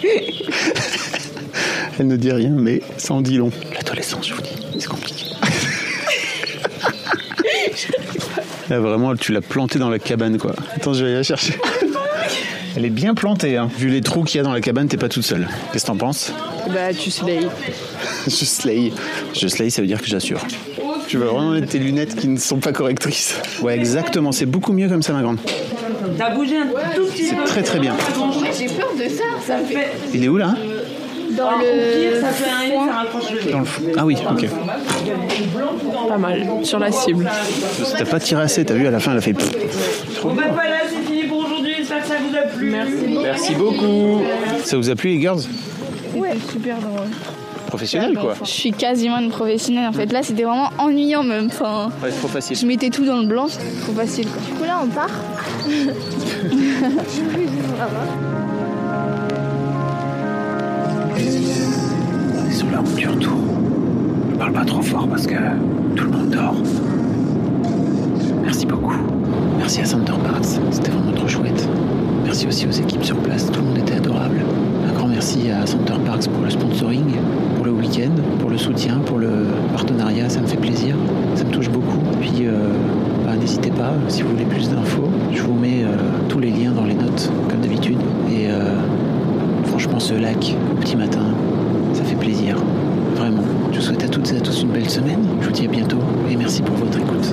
Elle 1.99 2.07
ne 2.07 2.17
dit 2.17 2.31
rien, 2.31 2.49
mais 2.49 2.81
ça 2.97 3.13
en 3.13 3.21
dit 3.21 3.37
long. 3.37 3.51
L'adolescence, 3.73 4.27
je 4.27 4.33
vous 4.33 4.41
dis, 4.41 4.49
c'est 4.79 4.87
compliqué. 4.87 5.25
Là, 8.69 8.79
vraiment, 8.79 9.15
tu 9.15 9.31
l'as 9.31 9.41
plantée 9.41 9.79
dans 9.79 9.89
la 9.89 9.99
cabane, 9.99 10.37
quoi. 10.37 10.53
Attends, 10.75 10.93
je 10.93 11.03
vais 11.03 11.09
aller 11.09 11.17
la 11.17 11.23
chercher. 11.23 11.53
Elle 12.75 12.85
est 12.85 12.89
bien 12.89 13.13
plantée, 13.13 13.57
hein. 13.57 13.69
Vu 13.77 13.89
les 13.89 14.01
trous 14.01 14.23
qu'il 14.23 14.37
y 14.37 14.41
a 14.41 14.43
dans 14.43 14.51
la 14.51 14.59
cabane, 14.59 14.87
t'es 14.87 14.97
pas 14.97 15.07
toute 15.07 15.23
seule. 15.23 15.47
Qu'est-ce 15.71 15.85
que 15.85 15.87
t'en 15.87 15.95
penses? 15.97 16.33
Bah, 16.73 16.93
tu 16.93 17.11
slay. 17.11 17.39
Je 18.27 18.31
slay. 18.31 18.91
Je 19.33 19.47
slay, 19.47 19.69
ça 19.69 19.81
veut 19.81 19.87
dire 19.87 20.01
que 20.01 20.07
j'assure. 20.07 20.41
Tu 21.07 21.17
vas 21.17 21.27
vraiment 21.27 21.51
mettre 21.51 21.67
tes 21.67 21.77
lunettes 21.79 22.15
qui 22.15 22.27
ne 22.27 22.37
sont 22.37 22.57
pas 22.57 22.71
correctrices. 22.71 23.35
Ouais, 23.61 23.75
exactement. 23.75 24.31
C'est 24.31 24.47
beaucoup 24.47 24.73
mieux 24.73 24.89
comme 24.89 25.03
ça, 25.03 25.13
ma 25.13 25.21
grande. 25.21 25.37
T'as 26.17 26.33
bougé 26.33 26.57
un 26.57 26.65
tout 26.95 27.05
petit 27.05 27.29
peu. 27.29 27.35
C'est 27.37 27.43
très 27.45 27.61
très 27.61 27.79
bien. 27.79 27.95
J'ai 28.57 28.65
peur 28.65 28.89
de 28.97 29.07
ça. 29.09 29.23
Ça 29.45 29.57
fait. 29.59 29.91
Il 30.13 30.23
est 30.23 30.27
où 30.27 30.37
là? 30.37 30.55
Dans 31.35 31.47
Alors, 31.47 31.59
le. 31.61 32.21
Ça 32.21 32.27
fait 32.29 32.49
un 32.49 32.87
ça 32.87 32.93
rapproche 32.93 33.31
le 33.31 33.41
nez. 33.45 33.51
Dans 33.51 33.59
le. 33.59 33.65
Ah 33.97 34.05
oui, 34.05 34.17
ok. 34.29 34.47
Pas 36.07 36.17
mal. 36.17 36.47
Sur 36.63 36.79
la 36.79 36.91
cible. 36.91 37.29
T'as 37.97 38.05
pas 38.05 38.19
tiré 38.19 38.41
assez, 38.43 38.63
t'as 38.65 38.73
vu, 38.73 38.87
à 38.87 38.91
la 38.91 38.99
fin, 38.99 39.11
elle 39.11 39.17
a 39.17 39.21
fait. 39.21 39.33
pfff. 39.33 40.21
Bon, 40.23 40.33
bah 40.33 40.43
voilà, 40.53 40.77
c'est 40.89 41.05
fini 41.11 41.23
pour 41.23 41.39
aujourd'hui. 41.39 41.73
J'espère 41.77 42.01
que 42.01 42.07
ça 42.07 42.15
vous 42.27 42.35
a 42.35 42.41
plu. 42.41 42.69
Merci. 42.71 43.17
Merci 43.21 43.55
beaucoup. 43.55 44.21
Ça 44.63 44.77
vous 44.77 44.89
a 44.89 44.95
plu, 44.95 45.09
les 45.11 45.19
girls 45.21 45.41
Ouais, 46.15 46.31
super 46.51 46.77
drôle. 46.77 47.07
Professionnel, 47.67 48.17
quoi. 48.17 48.35
Je 48.41 48.49
suis 48.49 48.71
quasiment 48.71 49.17
une 49.17 49.29
professionnelle 49.29 49.87
en 49.89 49.91
fait. 49.91 50.11
Là, 50.13 50.23
c'était 50.23 50.43
vraiment 50.43 50.69
ennuyant 50.77 51.23
même. 51.23 51.47
Enfin, 51.47 51.89
Ouais, 52.01 52.09
c'est 52.11 52.19
trop 52.19 52.27
facile. 52.29 52.55
je 52.55 52.65
mettais 52.65 52.89
tout 52.89 53.05
dans 53.05 53.17
le 53.19 53.27
blanc, 53.27 53.47
c'était 53.49 53.81
trop 53.81 53.91
facile. 53.91 54.27
Quoi. 54.27 54.41
Du 54.47 54.53
coup, 54.53 54.63
là, 54.63 54.79
on 54.83 54.87
part. 54.87 55.09
Du 62.93 63.07
retour. 63.09 63.37
Je 64.31 64.37
parle 64.37 64.53
pas 64.53 64.63
trop 64.63 64.81
fort 64.81 65.07
parce 65.07 65.27
que 65.27 65.35
tout 65.95 66.05
le 66.05 66.11
monde 66.11 66.29
dort. 66.29 66.55
Merci 68.43 68.65
beaucoup. 68.65 68.95
Merci 69.57 69.81
à 69.81 69.85
Center 69.85 70.13
Parks, 70.23 70.59
c'était 70.71 70.91
vraiment 70.91 71.11
trop 71.11 71.27
chouette. 71.27 71.67
Merci 72.23 72.47
aussi 72.47 72.67
aux 72.67 72.71
équipes 72.71 73.03
sur 73.03 73.17
place, 73.17 73.51
tout 73.51 73.59
le 73.59 73.67
monde 73.67 73.77
était 73.79 73.95
adorable. 73.95 74.41
Un 74.87 74.93
grand 74.93 75.07
merci 75.07 75.49
à 75.49 75.65
Center 75.65 75.95
Parks 76.05 76.27
pour 76.29 76.43
le 76.43 76.49
sponsoring, 76.49 77.15
pour 77.55 77.65
le 77.65 77.71
week-end, 77.71 78.11
pour 78.39 78.49
le 78.49 78.57
soutien, 78.57 78.99
pour 79.05 79.17
le 79.17 79.47
partenariat, 79.73 80.29
ça 80.29 80.41
me 80.41 80.47
fait 80.47 80.57
plaisir, 80.57 80.95
ça 81.35 81.43
me 81.43 81.51
touche 81.51 81.69
beaucoup. 81.69 81.99
Puis 82.21 82.45
euh, 82.45 82.69
bah, 83.25 83.35
n'hésitez 83.35 83.71
pas, 83.71 83.93
si 84.07 84.21
vous 84.21 84.29
voulez 84.29 84.45
plus 84.45 84.69
d'infos, 84.69 85.09
je 85.33 85.41
vous 85.41 85.53
mets 85.55 85.83
euh, 85.83 85.97
tous 86.29 86.39
les 86.39 86.51
liens 86.51 86.71
dans 86.71 86.85
les 86.85 86.93
notes, 86.93 87.31
comme 87.49 87.61
d'habitude. 87.61 87.99
Et 88.29 88.47
euh, 88.49 88.75
franchement, 89.65 89.99
ce 89.99 90.13
lac 90.13 90.55
au 90.71 90.75
petit 90.81 90.95
matin, 90.95 91.25
ça 91.93 92.03
fait 92.03 92.15
plaisir. 92.15 92.57
Souhaite 94.25 94.41
tous 94.41 94.63
une 94.63 94.71
belle 94.71 94.89
semaine. 94.89 95.23
Je 95.39 95.45
vous 95.45 95.51
dis 95.51 95.65
à 95.65 95.67
bientôt 95.67 95.99
et 96.27 96.35
merci 96.35 96.63
pour 96.63 96.75
votre 96.77 96.97
écoute. 96.97 97.31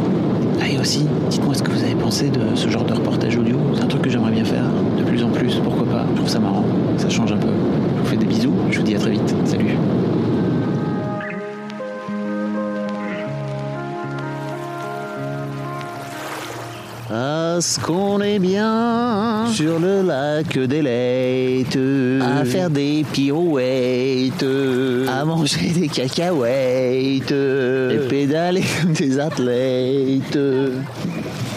Ah, 0.61 0.69
et 0.69 0.79
aussi, 0.79 1.07
dites-moi 1.31 1.55
ce 1.55 1.63
que 1.63 1.71
vous 1.71 1.83
avez 1.83 1.95
pensé 1.95 2.29
de 2.29 2.55
ce 2.55 2.69
genre 2.69 2.85
de 2.85 2.93
reportage 2.93 3.35
audio. 3.39 3.57
C'est 3.75 3.85
un 3.85 3.87
truc 3.87 4.03
que 4.03 4.11
j'aimerais 4.11 4.33
bien 4.33 4.45
faire 4.45 4.67
de 4.99 5.03
plus 5.03 5.25
en 5.25 5.31
plus. 5.31 5.55
Pourquoi 5.65 5.87
pas 5.87 6.05
Je 6.11 6.17
trouve 6.17 6.29
ça 6.29 6.39
marrant. 6.39 6.65
Ça 6.99 7.09
change 7.09 7.33
un 7.33 7.39
peu. 7.39 7.49
Je 7.97 8.01
vous 8.03 8.07
fais 8.09 8.17
des 8.19 8.27
bisous. 8.27 8.53
Je 8.71 8.81
vous 8.81 8.85
dis 8.85 8.95
à 8.95 8.99
très 8.99 9.13
vite. 9.13 9.35
Salut. 9.47 9.75
Parce 17.13 17.77
qu'on 17.77 18.23
est 18.23 18.39
bien 18.39 19.45
sur 19.53 19.79
le 19.79 20.01
lac 20.01 20.59
des 20.59 20.81
Laites, 20.81 21.79
à 22.23 22.43
faire 22.47 22.71
des 22.71 23.05
pirouettes, 23.13 24.43
à 25.11 25.23
manger 25.23 25.69
des 25.77 25.89
cacahuètes, 25.89 27.31
et 27.31 28.09
pédaler 28.09 28.65
comme 28.81 28.95
des 28.95 29.19
athlètes. 29.21 30.39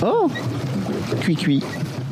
Oh 0.04 0.30
Cuit 1.22 1.38
cuit. 1.38 1.63